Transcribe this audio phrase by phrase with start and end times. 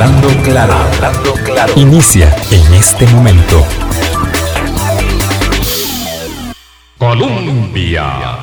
[0.00, 1.72] Hablando claro, hablando claro.
[1.74, 3.66] Inicia en este momento.
[6.96, 8.38] Colombia.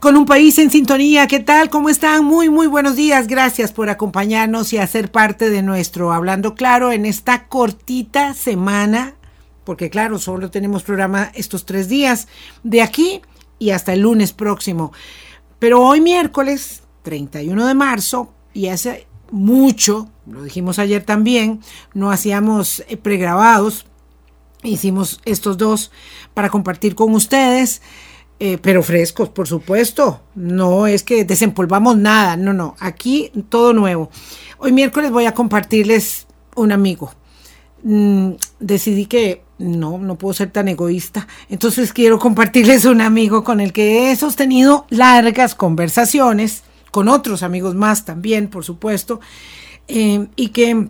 [0.00, 1.68] Con un país en sintonía, ¿qué tal?
[1.68, 2.24] ¿Cómo están?
[2.24, 3.26] Muy, muy buenos días.
[3.26, 9.16] Gracias por acompañarnos y hacer parte de nuestro Hablando Claro en esta cortita semana,
[9.64, 12.26] porque claro, solo tenemos programa estos tres días,
[12.62, 13.20] de aquí
[13.58, 14.94] y hasta el lunes próximo.
[15.58, 21.60] Pero hoy miércoles 31 de marzo, y hace mucho, lo dijimos ayer también,
[21.94, 23.86] no hacíamos eh, pregrabados,
[24.62, 25.90] hicimos estos dos
[26.34, 27.82] para compartir con ustedes.
[28.40, 30.20] Eh, pero frescos, por supuesto.
[30.36, 32.76] No es que desempolvamos nada, no, no.
[32.78, 34.10] Aquí todo nuevo.
[34.58, 37.12] Hoy miércoles voy a compartirles un amigo.
[37.82, 41.26] Mm, decidí que no, no puedo ser tan egoísta.
[41.48, 47.74] Entonces quiero compartirles un amigo con el que he sostenido largas conversaciones, con otros amigos
[47.74, 49.20] más también, por supuesto,
[49.88, 50.88] eh, y que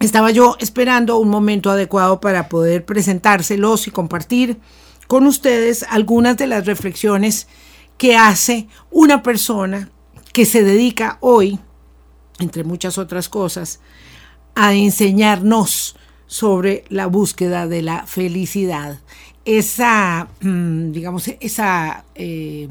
[0.00, 4.58] estaba yo esperando un momento adecuado para poder presentárselos y compartir
[5.06, 7.46] con ustedes algunas de las reflexiones
[7.96, 9.90] que hace una persona
[10.32, 11.60] que se dedica hoy,
[12.40, 13.80] entre muchas otras cosas,
[14.54, 18.98] a enseñarnos sobre la búsqueda de la felicidad.
[19.44, 22.68] Esa, mm, digamos, esa eh,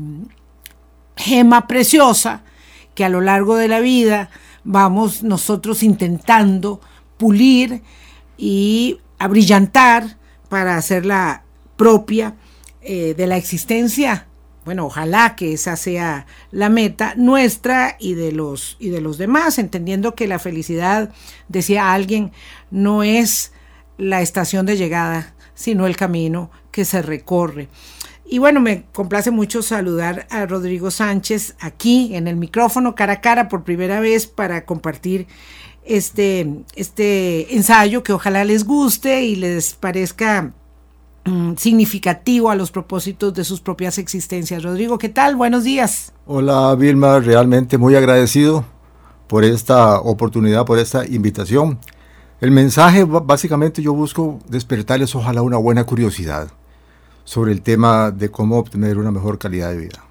[1.15, 2.43] gema preciosa
[2.95, 4.29] que a lo largo de la vida
[4.63, 6.81] vamos nosotros intentando
[7.17, 7.81] pulir
[8.37, 10.17] y abrillantar
[10.49, 11.43] para hacerla
[11.75, 12.35] propia
[12.81, 14.27] eh, de la existencia.
[14.65, 19.59] Bueno, ojalá que esa sea la meta nuestra y de los y de los demás,
[19.59, 21.13] entendiendo que la felicidad,
[21.49, 22.31] decía alguien,
[22.71, 23.51] no es
[23.97, 27.67] la estación de llegada, sino el camino que se recorre.
[28.33, 33.21] Y bueno, me complace mucho saludar a Rodrigo Sánchez aquí en el micrófono cara a
[33.21, 35.27] cara por primera vez para compartir
[35.85, 40.51] este, este ensayo que ojalá les guste y les parezca
[41.25, 44.63] mm, significativo a los propósitos de sus propias existencias.
[44.63, 45.35] Rodrigo, ¿qué tal?
[45.35, 46.11] Buenos días.
[46.25, 48.65] Hola Vilma, realmente muy agradecido
[49.27, 51.77] por esta oportunidad, por esta invitación.
[52.41, 56.51] El mensaje, básicamente yo busco despertarles ojalá una buena curiosidad
[57.23, 60.03] sobre el tema de cómo obtener una mejor calidad de vida.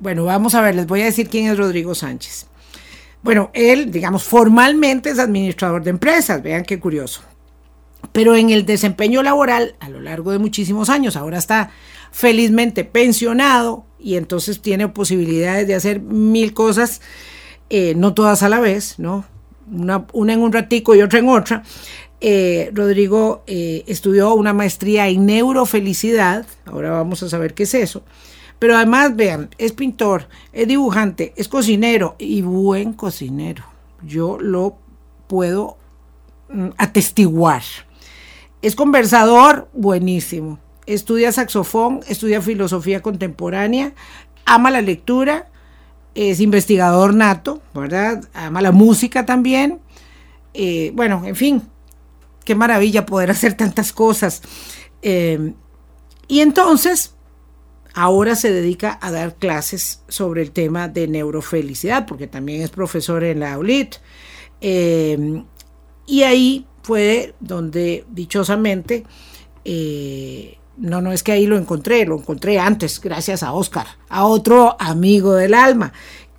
[0.00, 2.46] Bueno, vamos a ver, les voy a decir quién es Rodrigo Sánchez.
[3.22, 7.22] Bueno, él, digamos, formalmente es administrador de empresas, vean qué curioso.
[8.10, 11.70] Pero en el desempeño laboral, a lo largo de muchísimos años, ahora está
[12.10, 17.00] felizmente pensionado y entonces tiene posibilidades de hacer mil cosas,
[17.70, 19.24] eh, no todas a la vez, ¿no?
[19.70, 21.62] Una, una en un ratico y otra en otra.
[22.24, 28.04] Eh, Rodrigo eh, estudió una maestría en neurofelicidad, ahora vamos a saber qué es eso,
[28.60, 33.64] pero además, vean, es pintor, es dibujante, es cocinero y buen cocinero.
[34.06, 34.76] Yo lo
[35.26, 35.78] puedo
[36.48, 37.62] mm, atestiguar.
[38.62, 40.60] Es conversador, buenísimo.
[40.86, 43.94] Estudia saxofón, estudia filosofía contemporánea,
[44.46, 45.48] ama la lectura,
[46.14, 48.22] es investigador nato, ¿verdad?
[48.32, 49.80] Ama la música también.
[50.54, 51.62] Eh, bueno, en fin,
[52.42, 54.42] qué maravilla poder hacer tantas cosas.
[55.02, 55.54] Eh,
[56.28, 57.14] y entonces,
[57.94, 63.24] ahora se dedica a dar clases sobre el tema de neurofelicidad, porque también es profesor
[63.24, 63.96] en la ULIT.
[64.60, 65.44] Eh,
[66.06, 69.04] y ahí fue donde, dichosamente,
[69.64, 74.24] eh, no, no es que ahí lo encontré, lo encontré antes, gracias a Oscar, a
[74.24, 75.92] otro amigo del alma,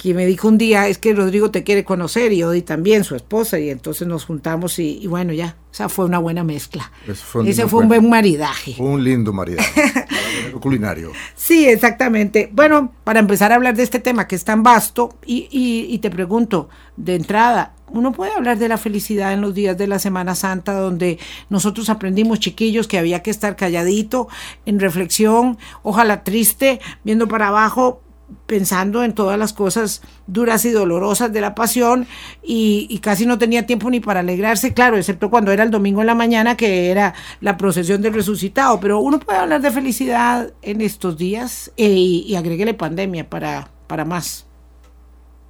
[0.03, 3.15] que me dijo un día, es que Rodrigo te quiere conocer y Odi también, su
[3.15, 6.91] esposa, y entonces nos juntamos y, bueno, ya, o sea, fue una buena mezcla.
[7.07, 8.73] Ese fue un buen maridaje.
[8.73, 9.81] Fue un lindo maridaje.
[10.59, 11.13] culinario.
[11.35, 12.49] Sí, exactamente.
[12.51, 16.09] Bueno, para empezar a hablar de este tema que es tan vasto, y, y, te
[16.09, 20.35] pregunto, de entrada, uno puede hablar de la felicidad en los días de la Semana
[20.35, 21.17] Santa, donde
[21.49, 24.27] nosotros aprendimos, chiquillos, que había que estar calladito,
[24.65, 28.01] en reflexión, ojalá triste, viendo para abajo,
[28.45, 32.07] pensando en todas las cosas duras y dolorosas de la pasión
[32.43, 36.07] y, casi no tenía tiempo ni para alegrarse, claro, excepto cuando era el domingo en
[36.07, 40.81] la mañana que era la procesión del resucitado, pero uno puede hablar de felicidad en
[40.81, 44.45] estos días eh, y, agréguele pandemia para, para más.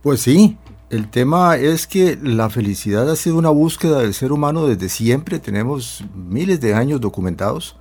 [0.02, 0.58] Pues sí,
[0.90, 5.40] el tema es que la felicidad ha sido una búsqueda del ser humano desde siempre,
[5.40, 7.78] tenemos miles de años documentados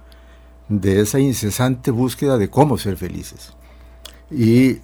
[0.68, 3.52] de esa incesante búsqueda de cómo ser felices.
[4.32, 4.80] Y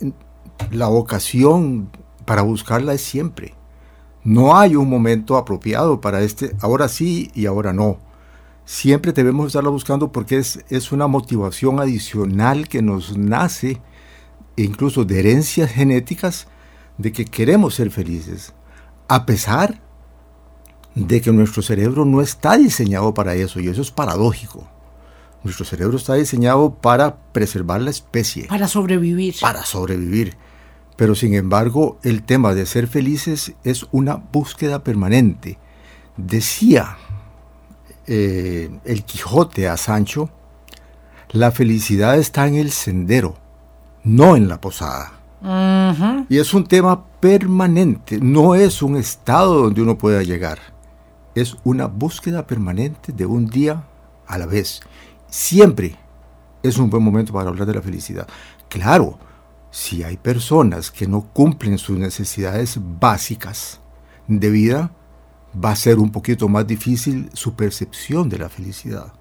[0.70, 1.90] la vocación
[2.24, 3.54] para buscarla es siempre.
[4.24, 7.98] No hay un momento apropiado para este, ahora sí y ahora no.
[8.64, 13.80] Siempre debemos estarla buscando porque es, es una motivación adicional que nos nace,
[14.56, 16.48] incluso de herencias genéticas,
[16.98, 18.52] de que queremos ser felices,
[19.08, 19.80] a pesar
[20.94, 24.68] de que nuestro cerebro no está diseñado para eso y eso es paradójico.
[25.44, 28.46] Nuestro cerebro está diseñado para preservar la especie.
[28.48, 29.36] Para sobrevivir.
[29.40, 30.36] Para sobrevivir.
[30.96, 35.58] Pero sin embargo, el tema de ser felices es una búsqueda permanente.
[36.16, 36.96] Decía
[38.08, 40.30] eh, el Quijote a Sancho,
[41.30, 43.36] la felicidad está en el sendero,
[44.02, 45.12] no en la posada.
[46.28, 50.58] Y es un tema permanente, no es un estado donde uno pueda llegar.
[51.34, 53.84] Es una búsqueda permanente de un día
[54.26, 54.80] a la vez.
[55.28, 55.96] Siempre
[56.62, 58.26] es un buen momento para hablar de la felicidad.
[58.68, 59.18] Claro,
[59.70, 63.80] si hay personas que no cumplen sus necesidades básicas
[64.26, 64.90] de vida,
[65.52, 69.12] va a ser un poquito más difícil su percepción de la felicidad,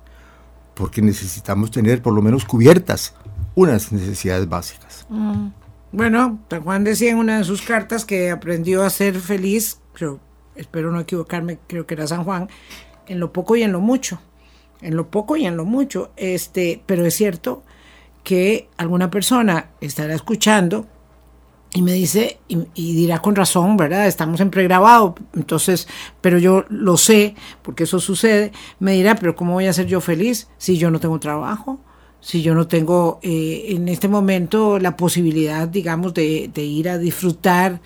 [0.74, 3.14] porque necesitamos tener por lo menos cubiertas
[3.56, 5.06] unas necesidades básicas.
[5.10, 5.48] Mm.
[5.92, 10.20] Bueno, San Juan decía en una de sus cartas que aprendió a ser feliz, creo,
[10.56, 12.50] espero no equivocarme, creo que era San Juan,
[13.08, 14.20] en lo poco y en lo mucho,
[14.82, 17.64] en lo poco y en lo mucho, este, pero es cierto
[18.24, 20.86] que alguna persona estará escuchando
[21.74, 22.66] y me dice, y,
[22.96, 24.08] dirá con razón, ¿verdad?
[24.08, 25.88] Estamos en pregrabado, entonces,
[26.22, 30.02] pero yo lo sé, porque eso sucede, me dirá, pero ¿cómo voy a ser yo
[30.02, 31.80] feliz si yo no tengo trabajo?
[32.20, 37.80] Si yo no tengo eh, en este momento la posibilidad, digamos, de, ir a disfrutar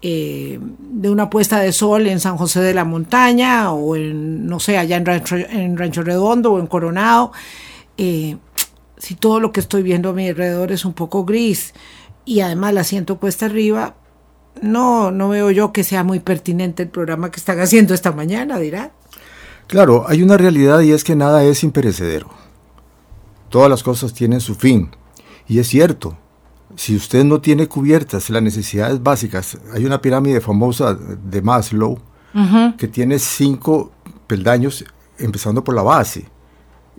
[0.00, 4.60] eh, de una puesta de sol en San José de la Montaña o en, no
[4.60, 7.32] sé, allá en Rancho, Redondo o en Coronado.
[7.96, 8.36] Eh,
[8.96, 11.74] si todo lo que estoy viendo a mi alrededor es un poco gris
[12.24, 13.96] y además la siento puesta arriba,
[14.62, 18.58] no, no veo yo que sea muy pertinente el programa que están haciendo esta mañana,
[18.58, 18.92] dirá.
[19.66, 22.28] Claro, hay una realidad y es que nada es imperecedero.
[23.48, 24.90] Todas las cosas tienen su fin.
[25.46, 26.16] Y es cierto,
[26.78, 31.98] si usted no tiene cubiertas las necesidades básicas, hay una pirámide famosa de Maslow
[32.78, 33.90] que tiene cinco
[34.28, 34.84] peldaños
[35.18, 36.28] empezando por la base.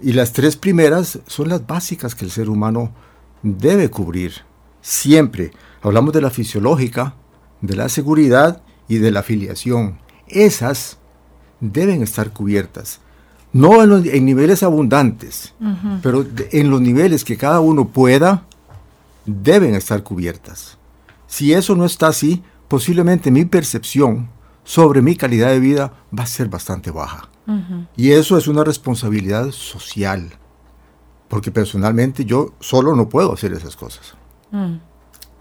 [0.04, 2.92] Y las tres primeras son las básicas que el ser humano
[3.42, 4.34] debe cubrir.
[4.81, 5.52] Siempre
[5.82, 7.16] hablamos de la fisiológica,
[7.62, 9.98] de la seguridad y de la afiliación.
[10.28, 10.98] Esas
[11.62, 13.00] deben estar cubiertas.
[13.54, 15.54] No en, niveles abundantes,
[16.04, 18.46] pero en los niveles que cada uno pueda,
[19.25, 20.77] deben estar cubiertas.
[21.27, 24.30] Si eso no está así, posiblemente mi percepción
[24.63, 27.30] sobre mi calidad de vida va a ser bastante baja.
[27.98, 30.30] Y eso es una responsabilidad social,
[31.27, 34.13] porque personalmente yo solo no puedo hacer esas cosas.
[34.51, 34.75] Mm.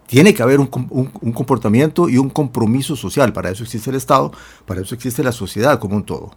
[0.06, 3.34] Tiene que haber un, comportamiento y un compromiso social.
[3.34, 4.32] Para eso existe el Estado,
[4.64, 6.30] para eso existe la sociedad como un todo.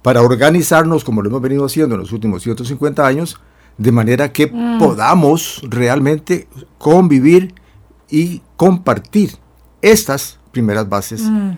[0.00, 3.38] Para organizarnos, como lo hemos venido haciendo en los últimos 150 años,
[3.80, 4.78] de manera que mm.
[4.78, 6.46] podamos realmente
[6.76, 7.54] convivir
[8.10, 9.38] y compartir
[9.80, 11.52] estas primeras bases mm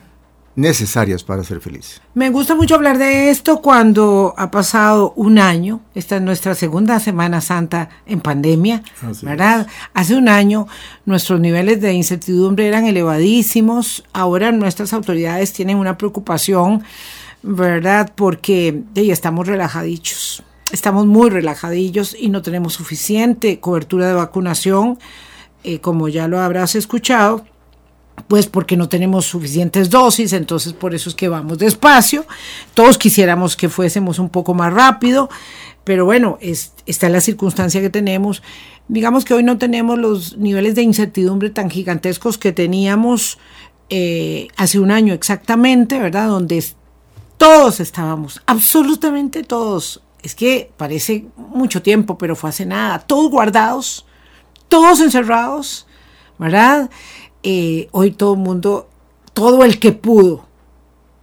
[0.54, 2.00] necesarias para ser feliz.
[2.14, 7.00] Me gusta mucho hablar de esto cuando ha pasado un año, esta es nuestra segunda
[7.00, 8.82] Semana Santa en pandemia,
[9.22, 9.66] ¿verdad?
[9.94, 10.68] Hace un año
[11.06, 16.82] nuestros niveles de incertidumbre eran elevadísimos, ahora nuestras autoridades tienen una preocupación,
[17.42, 18.12] ¿verdad?
[18.14, 20.42] Porque ya estamos relajadichos,
[20.72, 24.98] estamos muy relajadillos y no tenemos suficiente cobertura de vacunación,
[25.64, 27.44] eh, como ya lo habrás escuchado
[28.28, 32.24] pues porque no tenemos suficientes dosis, entonces por eso es que vamos despacio.
[32.74, 35.28] Todos quisiéramos que fuésemos un poco más rápido,
[35.84, 38.42] pero bueno, es, está la circunstancia que tenemos.
[38.88, 43.38] Digamos que hoy no tenemos los niveles de incertidumbre tan gigantescos que teníamos
[43.90, 46.28] eh, hace un año exactamente, ¿verdad?
[46.28, 46.64] Donde
[47.36, 50.02] todos estábamos, absolutamente todos.
[50.22, 53.00] Es que parece mucho tiempo, pero fue hace nada.
[53.00, 54.06] Todos guardados,
[54.68, 55.86] todos encerrados,
[56.38, 56.90] ¿verdad?
[57.42, 58.88] Eh, hoy todo el mundo,
[59.34, 60.46] todo el que pudo,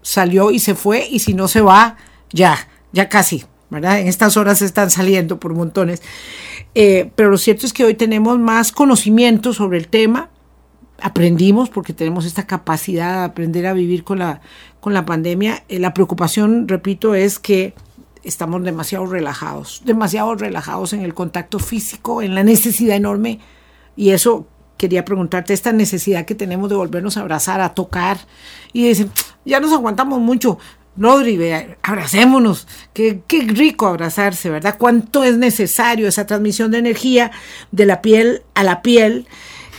[0.02, 1.98] salió y se fue, y si no se va,
[2.32, 4.00] ya, ya casi, ¿verdad?
[4.00, 6.02] En estas horas están saliendo por montones.
[6.76, 10.30] Eh, pero lo cierto es que hoy tenemos más conocimiento sobre el tema,
[11.02, 14.42] aprendimos porque tenemos esta capacidad de aprender a vivir con la,
[14.80, 15.64] con la pandemia.
[15.70, 17.74] Eh, la preocupación, repito, es que
[18.24, 23.40] estamos demasiado relajados, demasiado relajados en el contacto físico, en la necesidad enorme,
[23.96, 24.48] y eso
[24.78, 28.18] quería preguntarte esta necesidad que tenemos de volvernos a abrazar, a tocar.
[28.72, 29.12] Y dicen,
[29.46, 30.58] ya nos aguantamos mucho.
[30.98, 31.38] Rodri,
[31.84, 32.66] abracémonos.
[32.94, 34.78] Qué, qué rico abrazarse, ¿verdad?
[34.80, 37.32] Cuánto es necesario esa transmisión de energía
[37.72, 39.28] de la piel a la piel.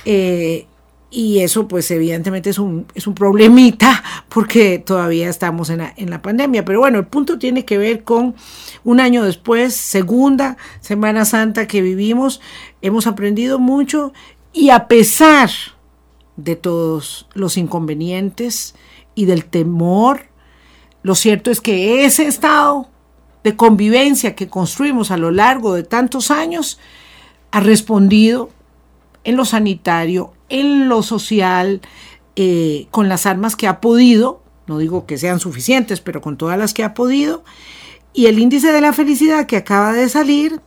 [0.05, 0.67] Eh,
[1.11, 6.09] y eso pues evidentemente es un, es un problemita porque todavía estamos en la, en
[6.09, 6.65] la pandemia.
[6.65, 8.37] Pero bueno, el punto tiene que ver con
[8.85, 12.41] un año después, segunda Semana Santa que vivimos,
[12.81, 14.13] hemos aprendido mucho
[14.53, 15.51] y a pesar
[16.37, 18.75] de todos los inconvenientes
[19.15, 20.27] y del temor,
[21.03, 22.89] lo cierto es que ese estado
[23.43, 26.79] de convivencia que construimos a lo largo de tantos años
[27.51, 28.51] ha respondido
[29.25, 31.81] en lo sanitario, en lo social,
[32.37, 36.59] eh, con las armas que ha podido, no digo que sean suficientes, pero con todas
[36.59, 37.45] las que ha podido,
[38.13, 40.61] y el índice de la felicidad que acaba de salir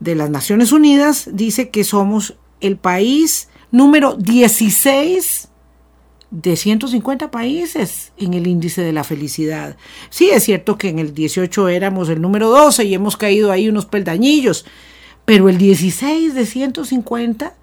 [0.00, 5.48] de las Naciones Unidas dice que somos el país número 16
[6.30, 9.76] de 150 países en el índice de la felicidad.
[10.10, 13.68] Sí, es cierto que en el 18 éramos el número 12 y hemos caído ahí
[13.68, 14.66] unos peldañillos,
[15.24, 17.56] pero el 16 de 150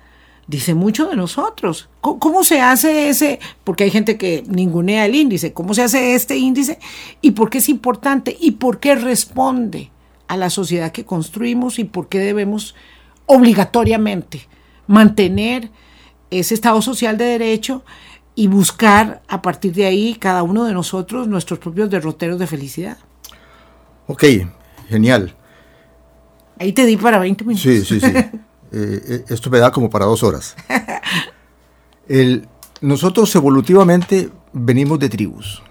[0.47, 1.89] dice mucho de nosotros.
[2.01, 3.39] ¿Cómo, se hace ese?
[3.63, 5.53] Porque hay gente que ningunea el índice.
[5.53, 6.79] ¿Cómo se hace este índice?
[7.21, 8.35] ¿Y por qué es importante?
[8.39, 9.91] ¿Y por qué responde
[10.27, 11.79] a la sociedad que construimos?
[11.79, 12.75] ¿Y por qué debemos
[13.25, 14.47] obligatoriamente
[14.87, 15.71] mantener
[16.29, 17.83] ese Estado social de derecho
[18.35, 22.97] y buscar a partir de ahí cada uno de nosotros nuestros propios derroteros de felicidad?
[24.07, 24.23] Ok,
[24.89, 25.35] genial.
[26.59, 27.63] Ahí te di para 20 minutos.
[27.63, 28.13] Sí, sí, sí.
[28.71, 30.55] Eh, eh, esto me da como para dos horas.
[32.81, 35.61] nosotros evolutivamente venimos de tribus.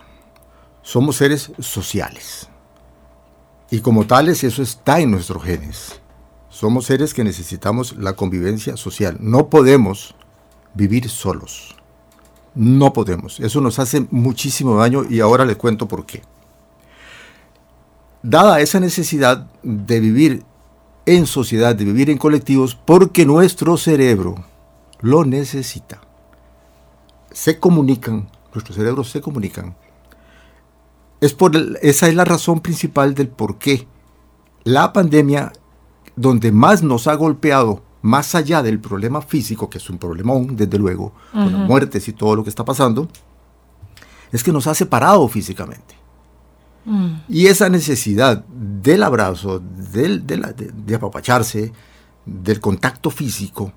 [0.83, 2.49] Somos seres sociales.
[3.71, 6.01] Y como tales, eso está en nuestros genes.
[6.49, 9.17] Somos seres que necesitamos la convivencia social.
[9.19, 10.15] No podemos
[10.75, 11.75] vivir solos.
[12.55, 13.41] No podemos.
[13.41, 16.23] Eso nos hace muchísimo daño y ahora les cuento por qué.
[18.23, 20.45] Dada esa necesidad de vivir
[21.07, 24.45] en sociedad, de vivir en colectivos, porque nuestro cerebro
[25.01, 26.01] lo necesita.
[27.33, 29.77] Se comunican, nuestros cerebros se comunican.
[31.21, 33.87] Es por esa es la razón principal del por qué
[34.65, 35.53] la pandemia,
[36.17, 40.79] donde más nos ha golpeado, más allá del problema físico, que es un problemón, desde
[40.79, 43.09] luego, con las muertes y todo lo que está pasando,
[44.33, 45.95] es que nos ha separado físicamente.
[47.29, 51.73] Y esa necesidad del abrazo, del, de, apapacharse,
[52.27, 53.73] del contacto físico,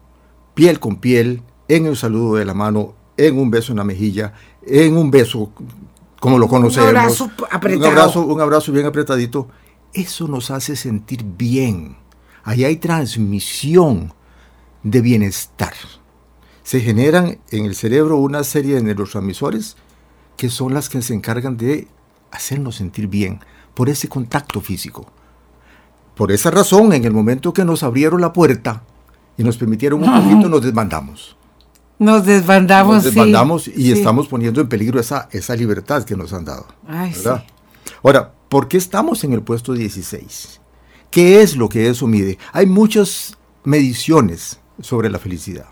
[0.53, 4.33] piel con piel, en el saludo de la mano, en un beso en la mejilla,
[4.65, 5.51] en un beso
[6.19, 6.89] como lo conocemos.
[6.89, 8.25] Un abrazo apretado.
[8.25, 9.47] Un abrazo, bien apretadito.
[9.93, 11.97] Eso nos hace sentir bien.
[12.43, 14.13] Ahí hay transmisión
[14.83, 15.73] de bienestar.
[16.63, 19.77] Se generan en el cerebro una serie de neurotransmisores
[20.35, 21.87] que son las que se encargan de
[22.31, 23.39] hacernos sentir bien
[23.73, 25.05] por ese contacto físico.
[26.15, 28.81] Por esa razón, en el momento que nos abrieron la puerta
[29.37, 31.37] y nos permitieron un poquito, nos desbandamos.
[31.99, 32.95] Nos desbandamos.
[32.95, 36.67] Nos desbandamos y estamos poniendo en peligro esa, esa libertad que nos han dado.
[38.03, 40.61] Ahora, ¿por qué estamos en el puesto 16?
[41.09, 42.37] ¿Qué es lo que eso mide?
[42.53, 45.65] Hay muchas mediciones sobre la felicidad.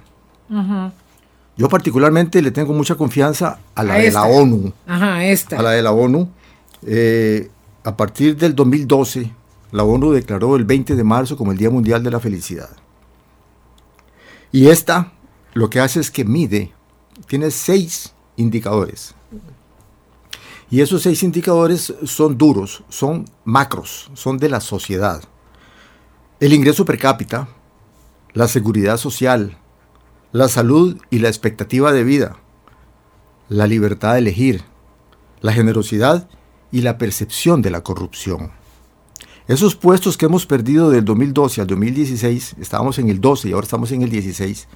[1.57, 4.73] Yo particularmente le tengo mucha confianza a la de la ONU.
[4.87, 5.59] Ajá, esta.
[5.59, 6.29] A la de la ONU.
[6.85, 7.49] Eh,
[7.83, 9.31] a partir del 2012,
[9.71, 12.69] la ONU declaró el 20 de marzo como el Día Mundial de la Felicidad.
[14.51, 15.13] Y esta
[15.53, 16.73] lo que hace es que mide,
[17.27, 19.15] tiene seis indicadores.
[20.69, 25.23] Y esos seis indicadores son duros, son macros, son de la sociedad.
[26.39, 27.47] El ingreso per cápita,
[28.33, 29.57] la seguridad social,
[30.33, 32.37] la salud y la expectativa de vida,
[33.47, 34.63] la libertad de elegir,
[35.39, 38.51] la generosidad y la percepción de la corrupción.
[39.47, 43.65] Esos puestos que hemos perdido del 2012 al 2016, estábamos en el 12 y ahora
[43.65, 44.67] estamos en el 16,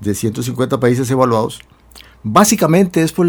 [0.00, 1.60] de 150 países evaluados,
[2.22, 3.28] básicamente es por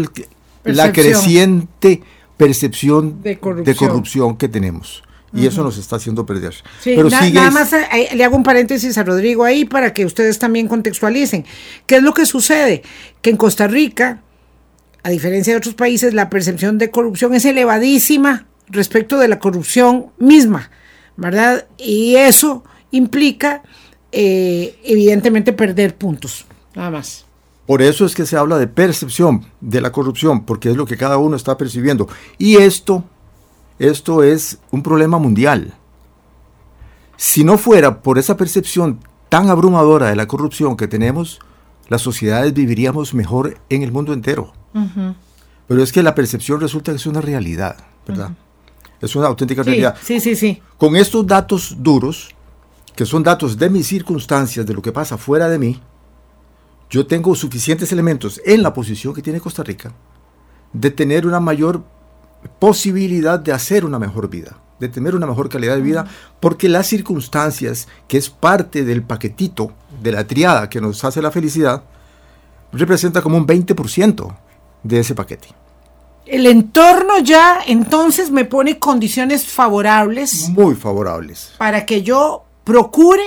[0.64, 2.02] la creciente
[2.36, 5.02] percepción de corrupción que tenemos.
[5.32, 6.56] Y eso nos está haciendo perder.
[6.82, 10.66] Pero nada más eh, le hago un paréntesis a Rodrigo ahí para que ustedes también
[10.66, 11.44] contextualicen.
[11.86, 12.82] ¿Qué es lo que sucede?
[13.22, 14.22] Que en Costa Rica,
[15.02, 20.06] a diferencia de otros países, la percepción de corrupción es elevadísima respecto de la corrupción
[20.18, 20.70] misma,
[21.16, 21.66] ¿verdad?
[21.78, 23.62] Y eso implica,
[24.12, 27.26] eh, evidentemente, perder puntos, nada más.
[27.66, 30.96] Por eso es que se habla de percepción de la corrupción, porque es lo que
[30.96, 32.08] cada uno está percibiendo.
[32.36, 33.04] Y esto
[33.80, 35.72] esto es un problema mundial.
[37.16, 41.40] Si no fuera por esa percepción tan abrumadora de la corrupción que tenemos,
[41.88, 44.52] las sociedades viviríamos mejor en el mundo entero.
[44.72, 48.30] Pero es que la percepción resulta que es una realidad, ¿verdad?
[49.00, 49.96] Es una auténtica realidad.
[50.02, 50.60] Sí, sí, sí.
[50.76, 52.34] Con estos datos duros,
[52.94, 55.80] que son datos de mis circunstancias, de lo que pasa fuera de mí,
[56.90, 59.92] yo tengo suficientes elementos en la posición que tiene Costa Rica
[60.72, 61.82] de tener una mayor
[62.58, 66.06] posibilidad de hacer una mejor vida, de tener una mejor calidad de vida,
[66.40, 69.72] porque las circunstancias, que es parte del paquetito,
[70.02, 71.84] de la triada que nos hace la felicidad,
[72.72, 74.36] representa como un 20%
[74.82, 75.48] de ese paquete.
[76.26, 80.48] El entorno ya entonces me pone condiciones favorables.
[80.50, 81.52] Muy favorables.
[81.58, 83.24] Para que yo procure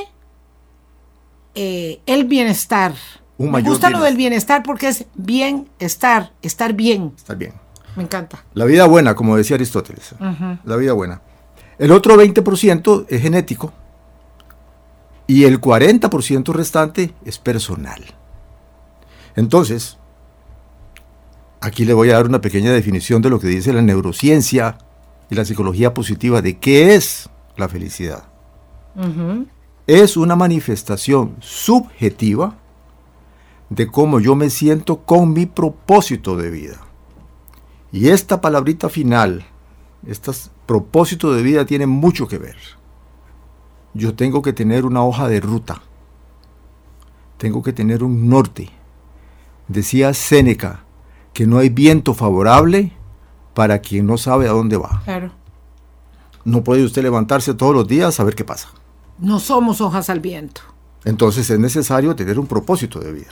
[1.56, 2.94] eh, el bienestar.
[3.38, 7.14] me gusta lo del bienestar porque es bienestar, estar bien.
[7.18, 7.54] Estar bien.
[7.96, 8.44] Me encanta.
[8.54, 10.16] La vida buena, como decía Aristóteles.
[10.64, 11.22] La vida buena.
[11.78, 13.74] El otro 20% es genético
[15.28, 18.04] y el 40% restante es personal.
[19.36, 19.98] Entonces,
[21.64, 24.78] Aquí le voy a dar una pequeña definición de lo que dice la neurociencia
[25.30, 28.26] y la psicología positiva de qué es la felicidad.
[29.88, 32.58] Es una manifestación subjetiva
[33.70, 36.82] de cómo yo me siento con mi propósito de vida.
[37.94, 39.46] Y esta palabrita final,
[40.06, 40.32] este
[40.66, 42.58] propósito de vida tiene mucho que ver.
[43.94, 45.82] Yo tengo que tener una hoja de ruta.
[47.38, 48.68] Tengo que tener un norte.
[49.70, 50.84] Decía Séneca,
[51.34, 52.94] que no hay viento favorable
[53.54, 55.02] para quien no sabe a dónde va.
[55.04, 55.32] Claro.
[56.46, 58.70] No puede usted levantarse todos los días a ver qué pasa.
[59.20, 60.62] No somos hojas al viento.
[61.06, 63.32] Entonces es necesario tener un propósito de vida.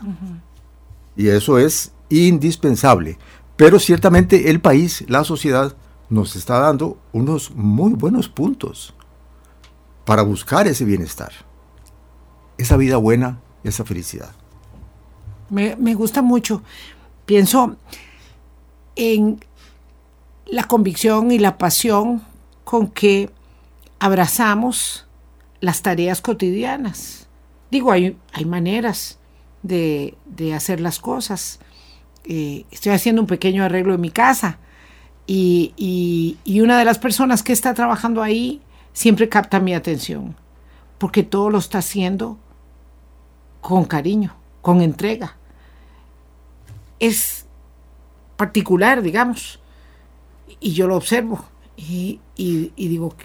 [1.16, 3.18] Y eso es indispensable.
[3.56, 5.76] Pero ciertamente el país, la sociedad,
[6.10, 8.94] nos está dando unos muy buenos puntos
[10.06, 11.32] para buscar ese bienestar,
[12.58, 14.32] esa vida buena, esa felicidad.
[15.50, 16.64] Me, me gusta mucho.
[17.32, 17.78] Pienso
[18.98, 19.40] en
[20.46, 22.22] la convicción y la pasión
[22.66, 23.30] con que
[24.00, 25.08] abrazamos
[25.62, 27.30] las tareas cotidianas.
[27.70, 29.18] Digo, hay, hay maneras
[29.64, 30.18] de,
[30.54, 31.62] hacer las cosas.
[32.26, 34.60] Eh, estoy haciendo un pequeño arreglo en mi casa
[35.26, 38.60] y, y una de las personas que está trabajando ahí
[38.92, 40.36] siempre capta mi atención,
[40.98, 42.38] porque todo lo está haciendo
[43.62, 45.38] con cariño, con entrega
[47.02, 47.48] es
[48.38, 49.60] particular, digamos,
[50.60, 51.44] y yo lo observo
[51.76, 52.20] y,
[52.78, 53.16] digo,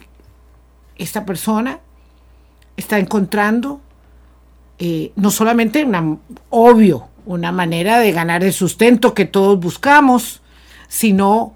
[0.96, 1.80] esta persona
[2.76, 3.80] está encontrando
[4.78, 6.18] eh, no solamente una,
[6.50, 10.42] obvio, una manera de ganar el sustento que todos buscamos,
[10.88, 11.54] sino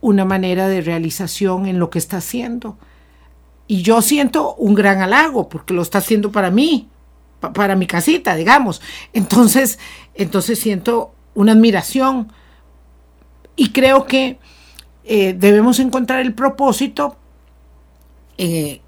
[0.00, 2.78] una manera de realización en lo que está haciendo.
[3.66, 6.88] Y yo siento un gran halago porque lo está haciendo para mí,
[7.40, 8.80] para mi casita, digamos.
[9.12, 9.78] Entonces,
[10.14, 12.32] entonces siento una admiración.
[13.56, 14.38] Y creo que
[15.04, 17.16] eh, debemos encontrar el propósito
[18.36, 18.80] eh,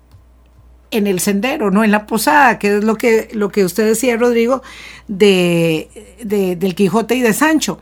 [0.90, 4.16] en el sendero, no en la posada, que es lo que, lo que usted decía,
[4.16, 4.62] Rodrigo,
[5.08, 5.88] de,
[6.20, 7.80] del Quijote y de Sancho.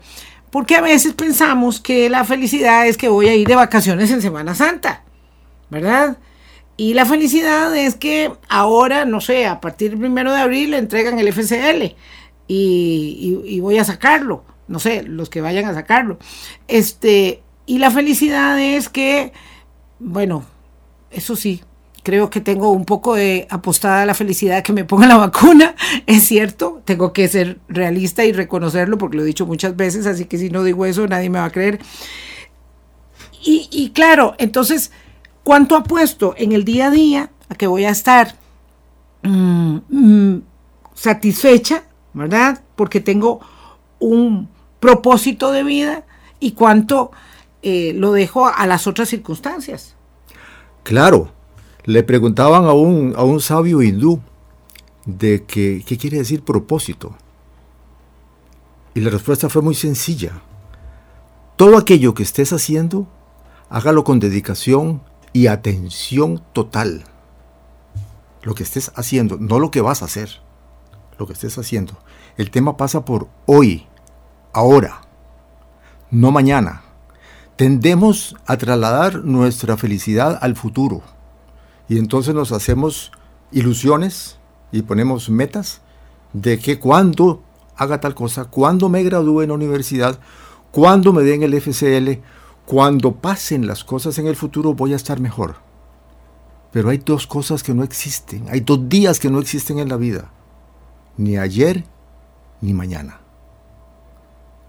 [0.51, 4.21] Porque a veces pensamos que la felicidad es que voy a ir de vacaciones en
[4.21, 5.03] Semana Santa,
[5.69, 6.17] ¿verdad?
[6.77, 10.77] Y la felicidad es que ahora, no sé, a partir del primero de abril le
[10.77, 11.95] entregan el FCL
[12.49, 16.17] y voy a sacarlo no sé, los que vayan a sacarlo.
[16.67, 19.33] Este, y la felicidad es que,
[19.99, 20.45] bueno,
[21.11, 21.61] eso sí,
[22.03, 25.75] creo que tengo un poco de apostada a la felicidad que me ponga la vacuna,
[26.05, 30.25] es cierto, tengo que ser realista y reconocerlo porque lo he dicho muchas veces, así
[30.25, 31.79] que si no digo eso nadie me va a creer.
[33.41, 34.91] Y, claro, entonces,
[35.43, 38.35] ¿cuánto apuesto en el día a día a que voy a estar
[39.23, 40.41] mm, mm,
[40.93, 42.61] satisfecha, ¿verdad?
[42.75, 43.39] Porque tengo
[43.99, 46.05] un propósito de vida
[46.39, 47.11] y cuánto
[47.61, 49.95] eh, lo dejo a las otras circunstancias.
[50.83, 51.31] Claro,
[51.83, 54.21] le preguntaban a un, a un sabio hindú
[55.05, 57.15] de que, qué quiere decir propósito.
[58.93, 60.41] Y la respuesta fue muy sencilla.
[61.55, 63.07] Todo aquello que estés haciendo,
[63.69, 65.01] hágalo con dedicación
[65.33, 67.03] y atención total.
[68.41, 70.41] Lo que estés haciendo, no lo que vas a hacer,
[71.19, 71.93] lo que estés haciendo.
[72.37, 73.85] El tema pasa por hoy,
[74.53, 75.01] ahora,
[76.09, 76.81] no mañana.
[77.57, 81.03] Tendemos a trasladar nuestra felicidad al futuro
[81.89, 83.11] y entonces nos hacemos
[83.51, 84.39] ilusiones
[84.71, 85.81] y ponemos metas
[86.31, 87.43] de que cuando
[87.75, 90.19] haga tal cosa, cuando me gradúe en la universidad,
[90.71, 92.21] cuando me den el FCL,
[92.65, 95.55] cuando pasen las cosas en el futuro voy a estar mejor.
[96.71, 99.97] Pero hay dos cosas que no existen, hay dos días que no existen en la
[99.97, 100.31] vida,
[101.19, 101.83] ni ayer
[102.61, 103.19] ni mañana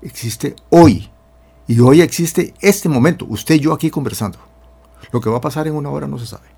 [0.03, 1.09] existe hoy.
[1.69, 4.39] Y hoy existe este momento, usted y yo aquí conversando.
[5.13, 6.49] Lo que va a pasar en una hora no se sabe.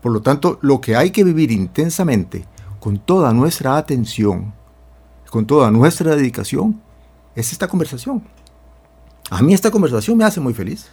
[0.00, 2.46] Por lo tanto, lo que hay que vivir intensamente,
[2.80, 4.54] con toda nuestra atención,
[5.30, 6.80] con toda nuestra dedicación,
[7.34, 8.22] es esta conversación.
[9.28, 10.88] A mí esta conversación me hace muy feliz,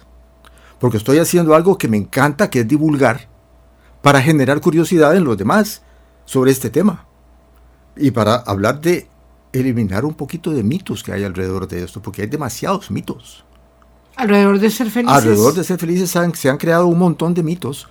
[0.78, 3.28] porque estoy haciendo algo que me encanta, que es divulgar,
[4.02, 5.82] para generar curiosidad en los demás
[6.26, 7.06] sobre este tema
[7.96, 9.08] y para hablar de
[9.52, 13.44] eliminar un poquito de mitos que hay alrededor de esto, porque hay demasiados mitos.
[14.16, 15.16] Alrededor de ser felices.
[15.16, 17.88] Alrededor de ser felices se han creado un montón de mitos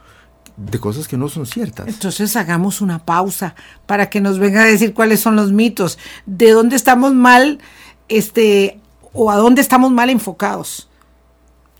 [0.58, 1.88] de cosas que no son ciertas.
[1.88, 6.52] Entonces hagamos una pausa para que nos venga a decir cuáles son los mitos, de
[6.52, 7.60] dónde estamos mal,
[8.08, 8.80] este,
[9.14, 10.90] o a dónde estamos mal enfocados.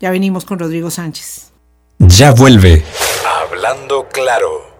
[0.00, 1.52] Ya venimos con Rodrigo Sánchez.
[1.98, 2.84] Ya vuelve.
[3.48, 4.76] Hablando claro.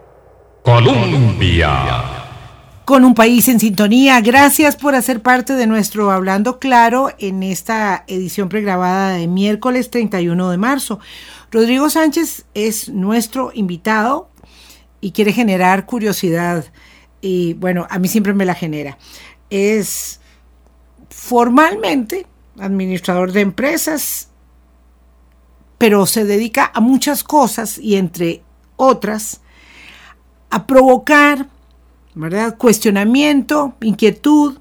[0.62, 2.25] Colombia
[2.86, 4.20] con un país en sintonía.
[4.20, 10.50] Gracias por hacer parte de nuestro Hablando Claro en esta edición pregrabada de miércoles 31
[10.52, 11.00] de marzo.
[11.50, 14.30] Rodrigo Sánchez es nuestro invitado
[15.00, 16.64] y quiere generar curiosidad.
[17.20, 18.96] Y bueno, a mí siempre me la genera.
[19.50, 20.20] Es
[21.10, 22.24] formalmente
[22.56, 24.28] administrador de empresas,
[25.76, 28.44] pero se dedica a muchas cosas y entre
[28.76, 29.40] otras
[30.50, 31.48] a provocar
[32.16, 32.56] ¿verdad?
[32.58, 34.58] Cuestionamiento, inquietud,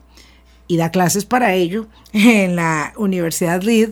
[0.67, 3.91] y da clases para ello en la Universidad Reed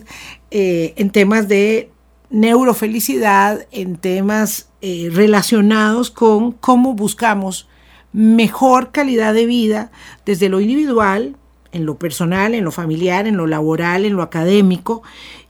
[0.50, 1.90] eh, en temas de
[2.30, 7.68] neurofelicidad, en temas eh, relacionados con cómo buscamos
[8.12, 9.90] mejor calidad de vida
[10.24, 11.36] desde lo individual,
[11.72, 15.02] en lo personal, en lo familiar, en lo laboral, en lo académico.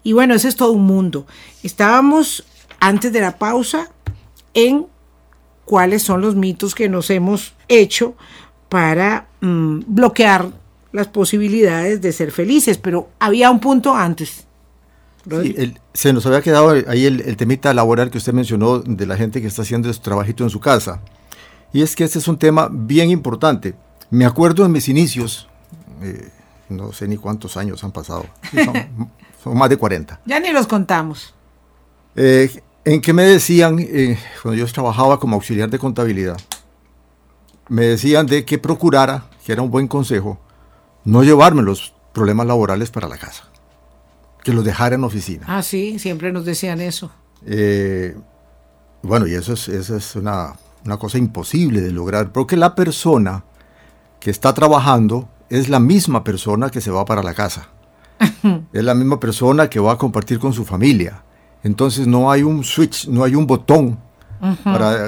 [0.02, 1.26] Y bueno, ese es todo un mundo.
[1.62, 2.46] Estábamos
[2.80, 3.90] antes de la pausa
[4.54, 4.86] en
[5.64, 8.14] cuáles son los mitos que nos hemos hecho
[8.68, 10.50] para mm, bloquear
[10.92, 14.46] las posibilidades de ser felices, pero había un punto antes.
[15.92, 19.48] se nos había quedado ahí el, temita laboral que usted mencionó de la gente que
[19.48, 21.00] está haciendo su trabajito en su casa.
[21.72, 23.74] Y es que este es un tema bien importante.
[24.10, 25.48] Me acuerdo en mis inicios,
[26.00, 26.28] eh,
[26.68, 28.26] no sé ni cuántos años han pasado,
[29.42, 30.20] son, más de 40.
[30.26, 31.34] Ya ni los contamos.
[32.14, 36.36] Eh, en que me decían, eh, cuando yo trabajaba como auxiliar de contabilidad,
[37.68, 40.38] me decían de que procurara, que era un buen consejo,
[41.04, 43.44] no llevarme los problemas laborales para la casa,
[44.42, 45.46] que los dejara en oficina.
[45.48, 47.10] Ah, sí, siempre nos decían eso.
[47.46, 48.16] Eh,
[49.02, 53.44] bueno, y eso es, eso es una, una cosa imposible de lograr, porque la persona
[54.20, 57.68] que está trabajando es la misma persona que se va para la casa.
[58.72, 61.22] es la misma persona que va a compartir con su familia
[61.64, 63.98] entonces no hay un switch, no hay un botón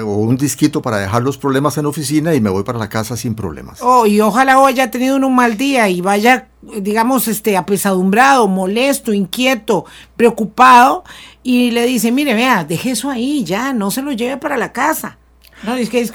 [0.03, 2.89] o un disquito para dejar los problemas en la oficina y me voy para la
[2.89, 3.79] casa sin problemas.
[3.81, 6.47] Oh, y ojalá hoy haya tenido un mal día y vaya,
[6.81, 11.03] digamos, este, apesadumbrado, molesto, inquieto, preocupado
[11.43, 14.73] y le dice, mire, vea, deje eso ahí, ya, no se lo lleve para la
[14.73, 15.19] casa.
[15.63, 16.11] No, es que es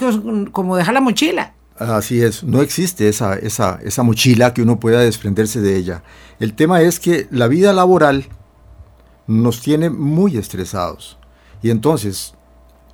[0.51, 1.55] como dejar la mochila.
[1.79, 6.03] Así es, no existe esa, esa, esa mochila que uno pueda desprenderse de ella.
[6.39, 8.27] El tema es que la vida laboral
[9.27, 11.19] nos tiene muy estresados.
[11.63, 12.35] Y entonces,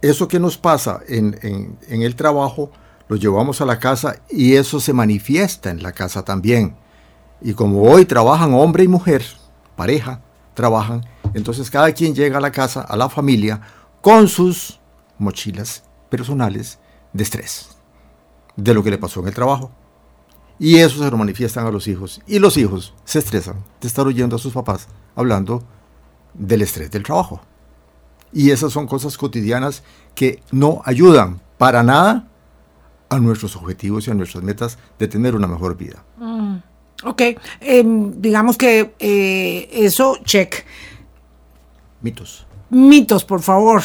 [0.03, 2.71] eso que nos pasa en, el trabajo,
[3.09, 6.77] lo llevamos a la casa y eso se manifiesta en la casa también.
[7.41, 9.25] Y como hoy trabajan hombre y mujer,
[9.77, 10.21] pareja,
[10.55, 13.61] trabajan, entonces cada quien llega a la casa, a la familia,
[14.01, 14.81] con sus
[15.19, 16.79] mochilas personales
[17.13, 17.71] de estrés,
[18.57, 19.71] de lo que le pasó en el trabajo.
[20.59, 22.21] Y eso se lo manifiestan a los hijos.
[22.27, 25.63] Y los hijos se estresan de estar oyendo a sus papás hablando
[26.39, 27.41] del estrés del trabajo.
[28.33, 29.83] Y esas son cosas cotidianas
[30.15, 32.29] que no ayudan para nada
[33.09, 36.05] a nuestros objetivos y a nuestras metas de tener una mejor vida.
[36.19, 36.57] Mm,
[37.05, 37.23] ok,
[37.61, 40.65] em, digamos que eh, eso, check.
[42.03, 42.47] Mitos.
[42.71, 43.83] Mitos, por favor.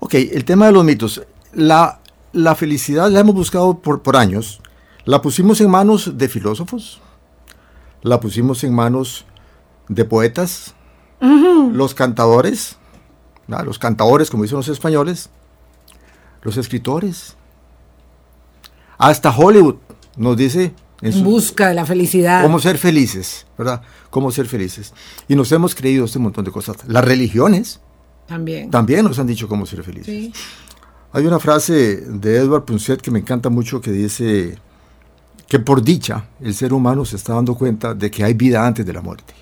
[0.00, 1.22] Ok, el tema de los mitos.
[1.52, 2.00] La,
[2.32, 4.60] la felicidad la hemos buscado por, por años.
[5.04, 7.00] La pusimos en manos de filósofos,
[8.02, 9.24] la pusimos en manos
[9.88, 10.74] de poetas,
[11.20, 12.76] los cantadores,
[13.46, 15.30] los cantadores, como dicen los españoles,
[16.42, 17.36] los escritores,
[18.96, 19.76] hasta Hollywood
[20.16, 20.74] nos dice...
[21.00, 22.42] En, busca de la felicidad.
[22.42, 23.82] Cómo ser felices, ¿verdad?
[24.10, 24.92] Cómo ser felices.
[25.28, 26.76] Y nos hemos creído este montón de cosas.
[26.88, 27.78] Las religiones
[28.26, 30.32] también, también nos han dicho cómo ser felices.
[31.12, 34.58] Hay una frase de Edward Punset que me encanta mucho que dice
[35.46, 38.84] que por dicha el ser humano se está dando cuenta de que hay vida antes
[38.84, 39.34] de la muerte.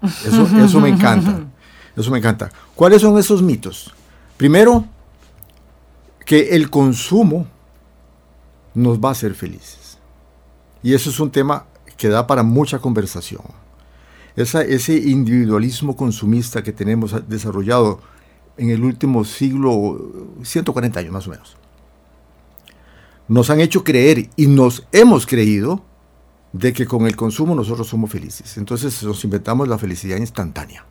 [0.24, 1.40] Eso, me encanta.
[1.96, 2.50] Eso me encanta.
[2.74, 3.92] ¿Cuáles son esos mitos?
[4.36, 4.84] Primero,
[6.24, 7.46] que el consumo
[8.74, 9.98] nos va a hacer felices.
[10.82, 13.42] Y eso es un tema que da para mucha conversación.
[14.36, 18.00] ese individualismo consumista que tenemos desarrollado
[18.56, 21.56] en el último siglo, 140 años más o menos,
[23.26, 25.82] nos han hecho creer y nos hemos creído
[26.52, 28.56] de que con el consumo nosotros somos felices.
[28.56, 30.84] Entonces nos inventamos la felicidad instantánea.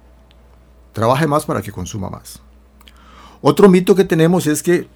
[0.93, 2.41] Trabaje más para que consuma más.
[3.41, 4.87] Otro mito que tenemos es que,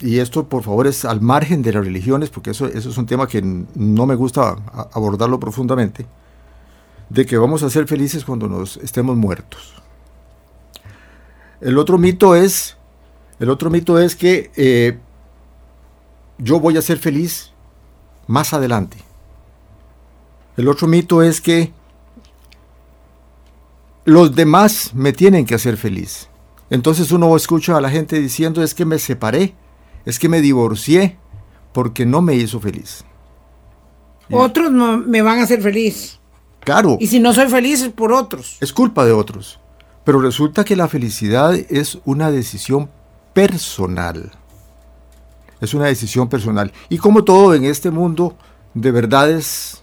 [0.00, 3.06] y esto por favor es al margen de las religiones, porque eso, eso es un
[3.06, 4.56] tema que no me gusta
[4.92, 6.06] abordarlo profundamente,
[7.08, 9.74] de que vamos a ser felices cuando nos estemos muertos.
[11.60, 12.76] El otro mito es,
[13.38, 14.98] el otro mito es que eh,
[16.38, 17.52] yo voy a ser feliz
[18.26, 18.98] más adelante.
[20.56, 21.72] El otro mito es que
[24.04, 26.28] los demás me tienen que hacer feliz.
[26.70, 29.54] Entonces uno escucha a la gente diciendo es que me separé,
[30.04, 31.18] es que me divorcié
[31.72, 33.04] porque no me hizo feliz.
[34.30, 36.18] Otros no me van a hacer feliz.
[36.60, 36.96] Claro.
[37.00, 38.56] Y si no soy feliz es por otros.
[38.60, 39.58] Es culpa de otros.
[40.04, 42.90] Pero resulta que la felicidad es una decisión
[43.32, 44.32] personal.
[45.60, 46.72] Es una decisión personal.
[46.88, 48.36] Y como todo en este mundo
[48.74, 49.81] de verdades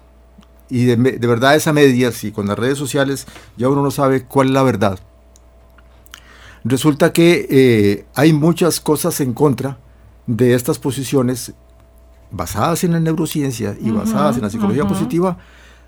[0.70, 3.26] y de, verdades a medias y con las redes sociales,
[3.58, 5.00] ya uno no sabe cuál es la verdad.
[6.64, 9.80] Resulta que eh, hay muchas cosas en contra
[10.28, 11.54] de estas posiciones
[12.32, 15.38] basadas en la neurociencia y basadas en la psicología positiva,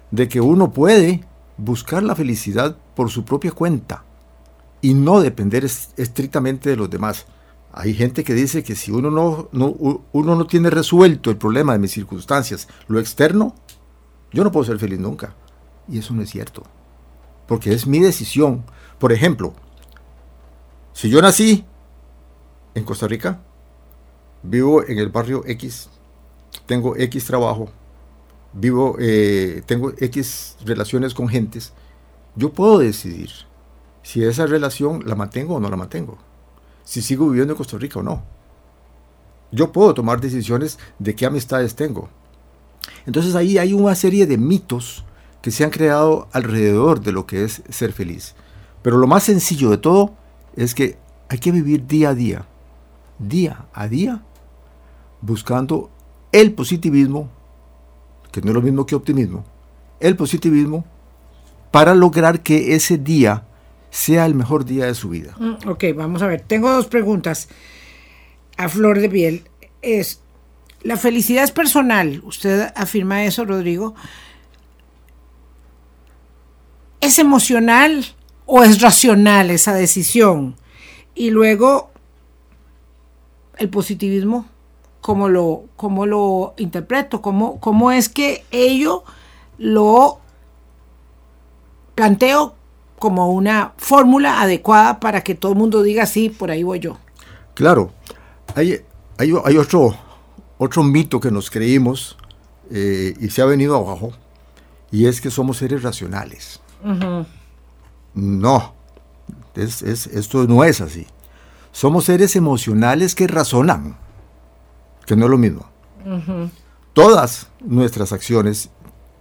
[0.09, 1.23] de que uno puede
[1.57, 4.03] buscar la felicidad por su propia cuenta
[4.81, 7.27] y no depender estrictamente de los demás.
[7.71, 9.49] Hay gente que dice que si uno no,
[10.11, 13.55] uno no tiene resuelto el problema de mis circunstancias, lo externo,
[14.31, 15.35] yo no puedo ser feliz nunca.
[15.87, 16.63] Y eso no es cierto.
[17.47, 18.63] Porque es mi decisión.
[18.99, 19.53] Por ejemplo,
[20.93, 21.65] si yo nací
[22.75, 23.41] en Costa Rica,
[24.43, 25.89] vivo en el barrio X,
[26.65, 27.69] tengo X trabajo,
[28.53, 31.73] vivo, eh, tengo X relaciones con gentes,
[32.35, 33.29] yo puedo decidir
[34.03, 36.17] si esa relación la mantengo o no la mantengo,
[36.83, 38.23] si sigo viviendo en Costa Rica o no.
[39.51, 42.09] Yo puedo tomar decisiones de qué amistades tengo.
[43.05, 45.05] Entonces ahí hay una serie de mitos
[45.41, 48.35] que se han creado alrededor de lo que es ser feliz.
[48.81, 50.13] Pero lo más sencillo de todo
[50.55, 50.97] es que
[51.29, 52.45] hay que vivir día a día,
[53.19, 54.23] día a día,
[55.21, 55.89] buscando
[56.31, 57.29] el positivismo,
[58.31, 59.45] que no es lo mismo que optimismo,
[59.99, 60.85] el positivismo
[61.71, 63.45] para lograr que ese día
[63.89, 65.35] sea el mejor día de su vida.
[65.37, 66.41] Mm, ok, vamos a ver.
[66.41, 67.49] Tengo dos preguntas
[68.57, 69.43] a flor de piel.
[69.81, 70.20] Es,
[70.83, 72.21] la felicidad es personal.
[72.23, 73.95] Usted afirma eso, Rodrigo.
[76.99, 78.05] ¿Es emocional
[78.45, 80.55] o es racional esa decisión?
[81.15, 81.91] Y luego,
[83.57, 84.47] el positivismo,
[85.01, 85.65] ¿cómo lo,
[86.05, 87.21] lo interpreto?
[87.21, 89.03] ¿Cómo, ¿Cómo es que ello
[89.57, 90.19] lo
[91.95, 92.55] planteo
[93.01, 96.97] como una fórmula adecuada para que todo el mundo diga, sí, por ahí voy yo.
[97.55, 97.91] Claro,
[98.55, 98.79] hay,
[99.17, 99.95] hay, otro,
[100.63, 102.15] otro mito que nos creímos
[102.69, 104.13] eh, y se ha venido abajo,
[104.91, 106.61] y es que somos seres racionales.
[108.13, 108.75] No,
[109.55, 111.07] es, esto no es así.
[111.71, 113.97] Somos seres emocionales que razonan,
[115.07, 115.65] que no es lo mismo.
[116.93, 118.69] Todas nuestras acciones,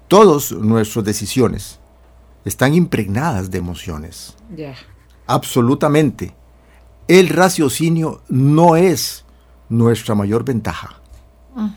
[0.09, 1.81] todas nuestras decisiones,
[2.45, 4.37] están impregnadas de emociones.
[5.27, 6.35] Absolutamente.
[7.09, 9.25] El raciocinio no es
[9.71, 11.00] nuestra mayor ventaja.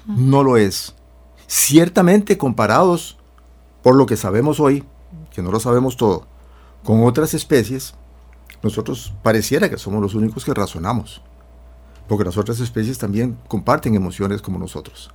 [0.05, 0.95] No lo es.
[1.47, 3.17] Ciertamente comparados,
[3.81, 4.83] por lo que sabemos hoy,
[5.31, 6.27] que no lo sabemos todo,
[6.83, 7.95] con otras especies,
[8.61, 11.21] nosotros pareciera que somos los únicos que razonamos.
[12.07, 15.11] Porque las otras especies también comparten emociones como nosotros.